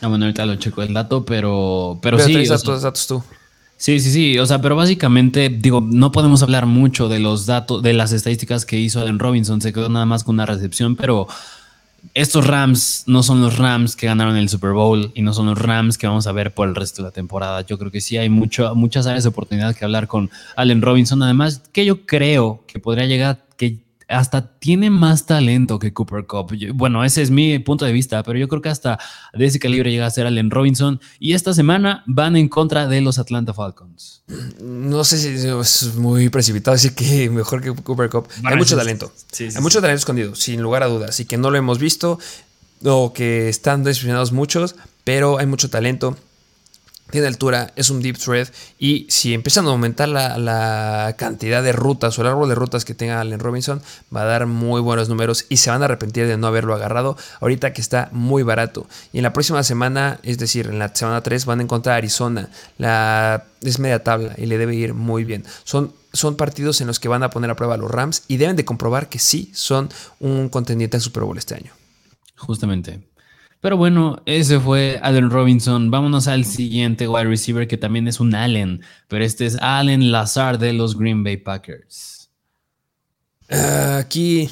[0.00, 2.46] Ah, bueno, ahorita lo checo el dato, pero, pero, pero sí.
[2.46, 3.22] Datos, datos tú.
[3.80, 4.38] Sí, sí, sí.
[4.38, 8.66] O sea, pero básicamente, digo, no podemos hablar mucho de los datos, de las estadísticas
[8.66, 9.62] que hizo Allen Robinson.
[9.62, 11.28] Se quedó nada más con una recepción, pero
[12.12, 15.56] estos Rams no son los Rams que ganaron el Super Bowl y no son los
[15.58, 17.62] Rams que vamos a ver por el resto de la temporada.
[17.62, 21.22] Yo creo que sí hay mucho, muchas áreas de oportunidad que hablar con Allen Robinson.
[21.22, 23.78] Además, que yo creo que podría llegar, que
[24.10, 26.52] hasta tiene más talento que Cooper Cup.
[26.74, 28.98] Bueno, ese es mi punto de vista, pero yo creo que hasta
[29.32, 31.00] de ese calibre llega a ser Allen Robinson.
[31.18, 34.24] Y esta semana van en contra de los Atlanta Falcons.
[34.60, 38.28] No sé si es muy precipitado decir que mejor que Cooper Cup.
[38.44, 39.12] Hay mucho talento.
[39.38, 41.20] Hay mucho talento escondido, sin lugar a dudas.
[41.20, 42.18] Y que no lo hemos visto
[42.84, 46.16] o que están decepcionados muchos, pero hay mucho talento
[47.10, 48.48] tiene altura, es un deep thread
[48.78, 52.94] y si empiezan a aumentar la, cantidad de rutas o el árbol de rutas que
[52.94, 53.82] tenga Allen Robinson,
[54.14, 57.16] va a dar muy buenos números y se van a arrepentir de no haberlo agarrado
[57.40, 58.86] ahorita que está muy barato.
[59.12, 61.98] Y en la próxima semana, es decir, en la semana 3 van a encontrar a
[61.98, 62.48] Arizona.
[62.78, 65.44] La, es media tabla y le debe ir muy bien.
[65.64, 68.36] Son son partidos en los que van a poner a prueba a los Rams y
[68.36, 69.88] deben de comprobar que sí son
[70.18, 71.72] un contendiente al Super Bowl este año.
[72.36, 73.00] Justamente.
[73.60, 75.90] Pero bueno, ese fue Allen Robinson.
[75.90, 80.58] Vámonos al siguiente wide receiver que también es un Allen, pero este es Allen Lazar
[80.58, 82.30] de los Green Bay Packers.
[83.50, 84.48] Ah, aquí,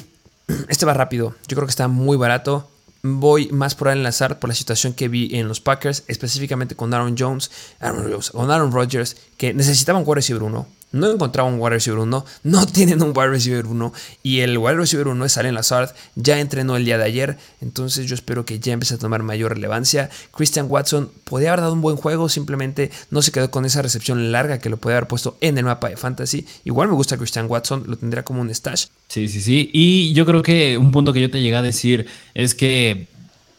[0.69, 1.35] este va rápido.
[1.47, 2.69] Yo creo que está muy barato.
[3.01, 6.93] Voy más por Allen Lazar por la situación que vi en los Packers, específicamente con
[6.93, 7.49] Aaron Jones,
[7.79, 11.99] Aaron Jones con Aaron Rodgers, que necesitaban wide receiver 1 no encontraba un wide receiver
[11.99, 15.93] 1, no tienen un wide receiver 1 y el wide receiver 1 es Allen Lazard,
[16.15, 19.53] ya entrenó el día de ayer, entonces yo espero que ya empiece a tomar mayor
[19.53, 20.09] relevancia.
[20.35, 24.31] Christian Watson podía haber dado un buen juego, simplemente no se quedó con esa recepción
[24.31, 26.45] larga que lo puede haber puesto en el mapa de fantasy.
[26.65, 28.87] Igual me gusta Christian Watson, lo tendría como un stash.
[29.07, 32.07] Sí, sí, sí, y yo creo que un punto que yo te llegué a decir
[32.33, 33.07] es que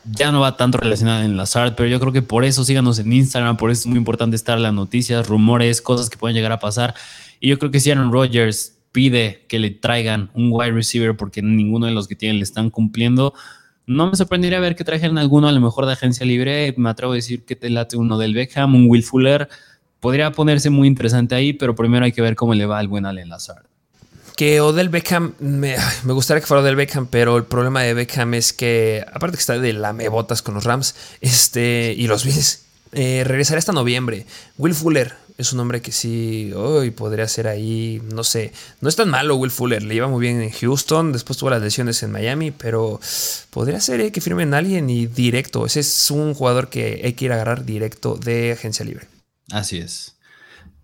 [0.05, 3.13] ya no va tanto relacionado en Lazard, pero yo creo que por eso síganos en
[3.13, 6.59] Instagram, por eso es muy importante estar las noticias, rumores, cosas que pueden llegar a
[6.59, 6.95] pasar.
[7.41, 11.43] Y yo creo que si Aaron Rodgers pide que le traigan un wide receiver porque
[11.43, 13.35] ninguno de los que tienen le están cumpliendo,
[13.87, 16.75] no me sorprendería ver que trajeran alguno a lo mejor de agencia libre.
[16.77, 19.49] Me atrevo a decir que te late uno del Beckham, un Will Fuller.
[19.99, 23.05] Podría ponerse muy interesante ahí, pero primero hay que ver cómo le va al buen
[23.05, 23.70] Allen Lazard.
[24.41, 28.55] Que Odell Beckham, me, gustaría que fuera Odell Beckham, pero el problema de Beckham es
[28.55, 32.63] que, aparte que está de lamebotas con los Rams este, y los Bills,
[32.93, 34.25] eh, regresará hasta noviembre.
[34.57, 38.97] Will Fuller es un hombre que sí, hoy podría ser ahí, no sé, no es
[38.97, 42.11] tan malo Will Fuller, le lleva muy bien en Houston, después tuvo las lesiones en
[42.11, 42.99] Miami, pero
[43.51, 47.13] podría ser eh, que firmen a alguien y directo, ese es un jugador que hay
[47.13, 49.07] que ir a agarrar directo de agencia libre.
[49.51, 50.15] Así es.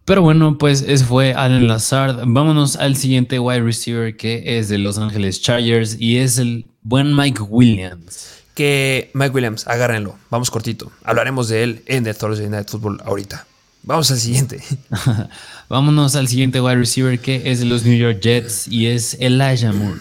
[0.07, 2.23] Pero bueno, pues ese fue Alan Lazard.
[2.27, 7.15] Vámonos al siguiente wide receiver que es de Los Angeles Chargers y es el buen
[7.15, 10.91] Mike Williams que Mike Williams, agárrenlo, vamos cortito.
[11.05, 13.47] Hablaremos de él en The Thursday Night Football ahorita.
[13.83, 14.63] Vamos al siguiente.
[15.69, 19.73] Vámonos al siguiente wide receiver que es de los New York Jets y es Elijah
[19.73, 20.01] Moore.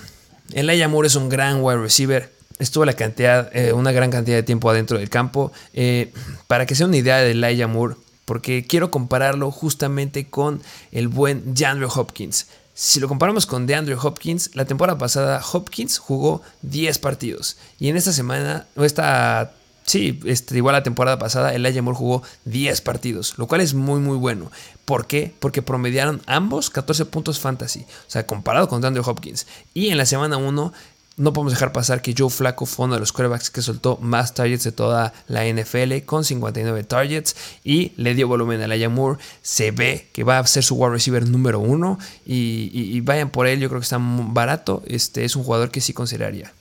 [0.53, 2.31] Elijah Moore es un gran wide receiver.
[2.57, 5.51] Estuvo la cantidad, eh, una gran cantidad de tiempo adentro del campo.
[5.73, 6.13] Eh,
[6.47, 7.95] para que sea una idea de Elijah Moore,
[8.25, 10.61] porque quiero compararlo justamente con
[10.91, 12.47] el buen DeAndre Hopkins.
[12.73, 17.95] Si lo comparamos con DeAndre Hopkins, la temporada pasada Hopkins jugó 10 partidos y en
[17.95, 19.53] esta semana, o esta,
[19.85, 24.01] sí, este, igual la temporada pasada, el Moore jugó 10 partidos, lo cual es muy
[24.01, 24.51] muy bueno.
[24.83, 25.33] ¿Por qué?
[25.39, 29.47] Porque promediaron ambos 14 puntos fantasy, o sea, comparado con DeAndre Hopkins.
[29.73, 30.73] Y en la semana 1
[31.17, 34.33] no podemos dejar pasar que Joe Flaco fue uno de los quarterbacks que soltó más
[34.33, 39.19] targets de toda la NFL con 59 targets y le dio volumen a la Moore.
[39.41, 43.59] Se ve que va a ser su wide receiver número uno y, vayan por él.
[43.59, 44.83] Yo creo que está barato.
[44.87, 46.51] Este es un jugador que sí consideraría.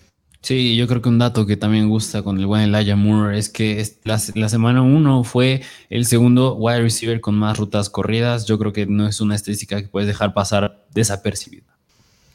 [0.40, 3.48] Sí, yo creo que un dato que también gusta con el buen Elijah Moore es
[3.48, 8.44] que la, la semana 1 fue el segundo wide receiver con más rutas corridas.
[8.44, 11.74] Yo creo que no es una estadística que puedes dejar pasar desapercibida.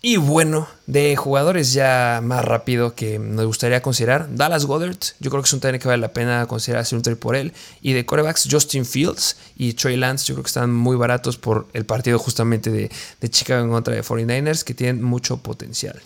[0.01, 5.43] Y bueno, de jugadores ya más rápido que nos gustaría considerar, Dallas Goddard, yo creo
[5.43, 7.51] que es un técnico que vale la pena considerar hacer un trade por él.
[7.81, 11.67] Y de corebacks, Justin Fields y Trey Lance, yo creo que están muy baratos por
[11.73, 12.89] el partido justamente de,
[13.19, 15.99] de Chicago en contra de 49ers, que tienen mucho potencial.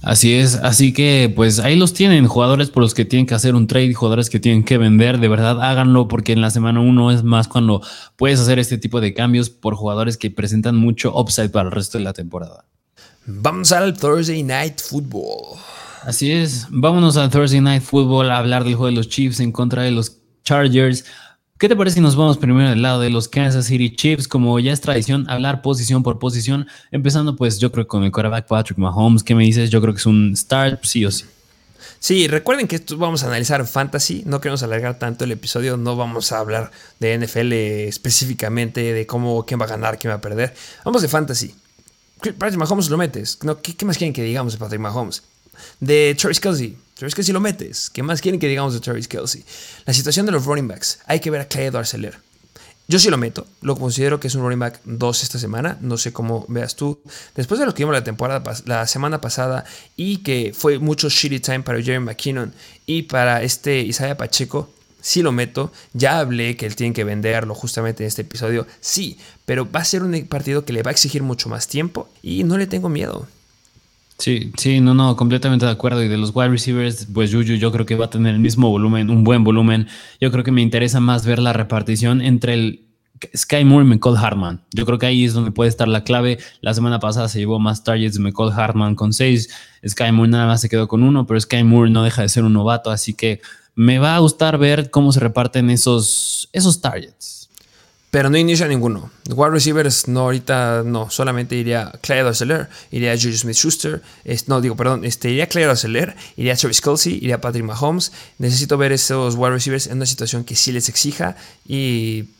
[0.00, 3.54] Así es, así que pues ahí los tienen, jugadores por los que tienen que hacer
[3.54, 7.12] un trade, jugadores que tienen que vender, de verdad háganlo porque en la semana 1
[7.12, 7.82] es más cuando
[8.16, 11.98] puedes hacer este tipo de cambios por jugadores que presentan mucho upside para el resto
[11.98, 12.64] de la temporada.
[13.30, 15.58] Vamos al Thursday Night Football.
[16.02, 19.52] Así es, vámonos al Thursday Night Football a hablar del juego de los Chiefs en
[19.52, 21.04] contra de los Chargers.
[21.58, 24.28] ¿Qué te parece si nos vamos primero del lado de los Kansas City Chiefs?
[24.28, 28.46] Como ya es tradición, hablar posición por posición, empezando pues yo creo con el quarterback
[28.46, 29.22] Patrick Mahomes.
[29.22, 29.68] ¿Qué me dices?
[29.68, 31.26] Yo creo que es un start sí o sí.
[31.98, 35.96] Sí, recuerden que esto vamos a analizar fantasy, no queremos alargar tanto el episodio, no
[35.96, 40.20] vamos a hablar de NFL específicamente, de cómo, quién va a ganar, quién va a
[40.22, 40.54] perder.
[40.82, 41.54] Vamos de fantasy.
[42.18, 43.38] Patrick Mahomes lo metes.
[43.42, 45.22] No, ¿qué, más quieren que digamos de Patrick Mahomes?
[45.80, 46.76] De Travis Kelsey.
[46.94, 47.90] Travis Kelsey lo metes.
[47.90, 49.44] ¿Qué más quieren que digamos de Travis Kelsey?
[49.86, 51.00] La situación de los running backs.
[51.06, 52.14] Hay que ver a Clyde Arcelor.
[52.90, 53.46] Yo sí lo meto.
[53.60, 55.76] Lo considero que es un running back 2 esta semana.
[55.82, 56.98] No sé cómo veas tú.
[57.34, 59.64] Después de lo que vimos la temporada, la semana pasada
[59.94, 62.52] y que fue mucho shitty time para Jerry McKinnon
[62.86, 64.70] y para este Isaiah Pacheco,
[65.08, 65.72] sí lo meto.
[65.94, 68.66] Ya hablé que él tiene que venderlo justamente en este episodio.
[68.80, 72.10] Sí, pero va a ser un partido que le va a exigir mucho más tiempo
[72.22, 73.26] y no le tengo miedo.
[74.18, 76.02] Sí, sí, no, no, completamente de acuerdo.
[76.02, 78.68] Y de los wide receivers, pues Juju yo creo que va a tener el mismo
[78.68, 79.86] volumen, un buen volumen.
[80.20, 82.82] Yo creo que me interesa más ver la repartición entre el
[83.34, 84.60] Sky Moore y McCall Hartman.
[84.74, 86.38] Yo creo que ahí es donde puede estar la clave.
[86.60, 89.48] La semana pasada se llevó más targets de McCall Hartman con seis.
[89.86, 92.44] Sky Moore nada más se quedó con uno, pero Sky Moore no deja de ser
[92.44, 93.40] un novato, así que
[93.78, 97.48] me va a gustar ver cómo se reparten esos, esos targets.
[98.10, 99.12] Pero no inicia ninguno.
[99.28, 101.10] Wide receivers, no, ahorita no.
[101.10, 104.02] Solamente iría Clyde Arcelor, iría Julius Smith Schuster.
[104.48, 108.10] no, digo, perdón, este, iría Clyde Arcelor, iría Travis Kelsey, iría Patrick Mahomes.
[108.38, 112.30] Necesito ver esos wide receivers en una situación que sí les exija y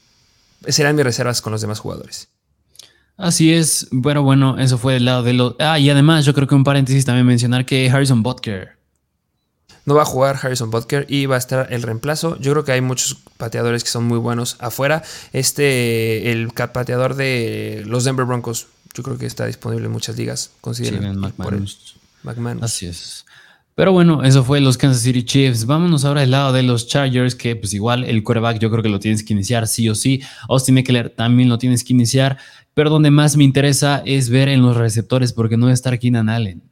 [0.67, 2.31] serán mis reservas con los demás jugadores.
[3.17, 5.55] Así es, bueno, bueno, eso fue del lado de los...
[5.61, 8.78] Ah, y además yo creo que un paréntesis también mencionar que Harrison Butker
[9.89, 12.39] no va a jugar Harrison Butker y va a estar el reemplazo.
[12.39, 15.03] Yo creo que hay muchos pateadores que son muy buenos afuera.
[15.33, 20.51] Este, el pateador de los Denver Broncos, yo creo que está disponible en muchas ligas.
[20.61, 21.97] Consideren McManus.
[22.61, 23.25] Así es.
[23.75, 25.65] Pero bueno, eso fue los Kansas City Chiefs.
[25.65, 28.91] Vámonos ahora al lado de los Chargers, que pues igual el quarterback yo creo que
[28.91, 30.21] lo tienes que iniciar sí o sí.
[30.51, 32.37] Austin Eckler también lo tienes que iniciar.
[32.75, 35.99] Pero donde más me interesa es ver en los receptores, porque no va a estar
[35.99, 36.68] Keenan Allen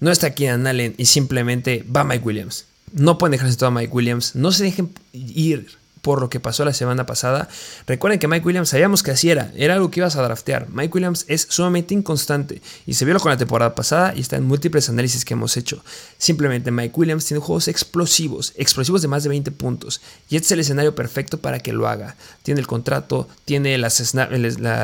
[0.00, 2.66] no está Keenan Allen y simplemente va Mike Williams.
[2.92, 4.34] No pueden dejarse todo a Mike Williams.
[4.34, 7.48] No se dejen ir por lo que pasó la semana pasada.
[7.86, 10.68] Recuerden que Mike Williams sabíamos que así era, era algo que ibas a draftear.
[10.70, 14.44] Mike Williams es sumamente inconstante y se vio con la temporada pasada y está en
[14.44, 15.82] múltiples análisis que hemos hecho.
[16.18, 20.52] Simplemente Mike Williams tiene juegos explosivos, explosivos de más de 20 puntos y este es
[20.52, 22.16] el escenario perfecto para que lo haga.
[22.42, 23.90] Tiene el contrato, tiene la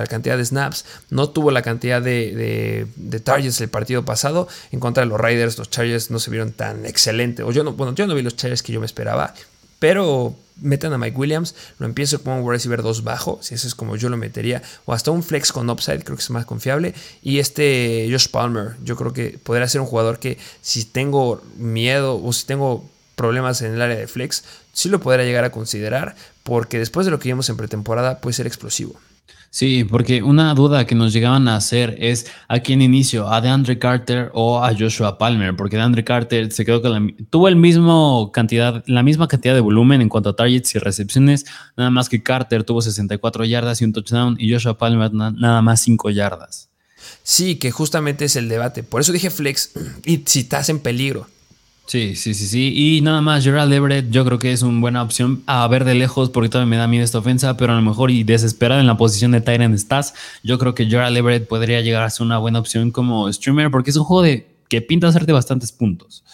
[0.09, 5.03] cantidad de snaps, no tuvo la cantidad de, de, targets el partido pasado en contra
[5.03, 5.59] de los Raiders.
[5.59, 8.37] Los Chargers no se vieron tan excelentes, o yo no, bueno, yo no vi los
[8.37, 9.35] Chargers que yo me esperaba,
[9.79, 13.75] pero metan a Mike Williams, lo empiezo como un receiver 2 bajo, si eso es
[13.75, 16.95] como yo lo metería, o hasta un flex con upside, creo que es más confiable.
[17.23, 22.23] Y este Josh Palmer, yo creo que podría ser un jugador que si tengo miedo
[22.23, 26.17] o si tengo problemas en el área de flex, sí lo podría llegar a considerar,
[26.43, 28.95] porque después de lo que vimos en pretemporada puede ser explosivo.
[29.57, 33.79] Sí, porque una duda que nos llegaban a hacer es a quién inicio, a DeAndre
[33.79, 38.33] Carter o a Joshua Palmer, porque DeAndre Carter se quedó con la, tuvo el mismo
[38.35, 42.23] cantidad, la misma cantidad de volumen en cuanto a targets y recepciones, nada más que
[42.23, 46.69] Carter tuvo 64 yardas y un touchdown y Joshua Palmer nada más 5 yardas.
[47.23, 48.83] Sí, que justamente es el debate.
[48.83, 49.71] Por eso dije flex
[50.05, 51.29] y si estás en peligro.
[51.87, 52.73] Sí, sí, sí, sí.
[52.75, 55.95] Y nada más, Gerald Everett, yo creo que es una buena opción a ver de
[55.95, 58.89] lejos, porque todavía me da miedo esta ofensa, pero a lo mejor y desesperado en
[58.89, 60.13] la posición de Tyrant estás,
[60.43, 63.91] yo creo que Gerald Everett podría llegar a ser una buena opción como streamer, porque
[63.91, 66.25] es un juego de, que pinta hacerte bastantes puntos.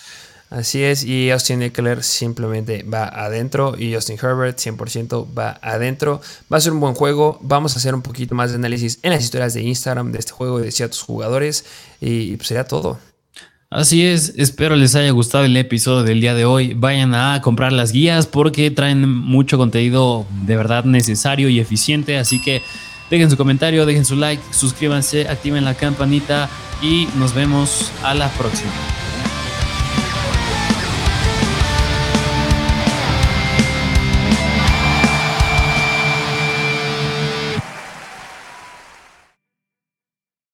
[0.48, 6.20] Así es, y Austin Eckler simplemente va adentro y Justin Herbert 100% va adentro.
[6.52, 9.12] Va a ser un buen juego, vamos a hacer un poquito más de análisis en
[9.12, 11.64] las historias de Instagram de este juego y de ciertos jugadores
[12.00, 12.98] y pues sería todo.
[13.74, 16.74] Así es, espero les haya gustado el episodio del día de hoy.
[16.74, 22.18] Vayan a comprar las guías porque traen mucho contenido de verdad necesario y eficiente.
[22.18, 22.60] Así que
[23.10, 26.50] dejen su comentario, dejen su like, suscríbanse, activen la campanita
[26.82, 28.72] y nos vemos a la próxima.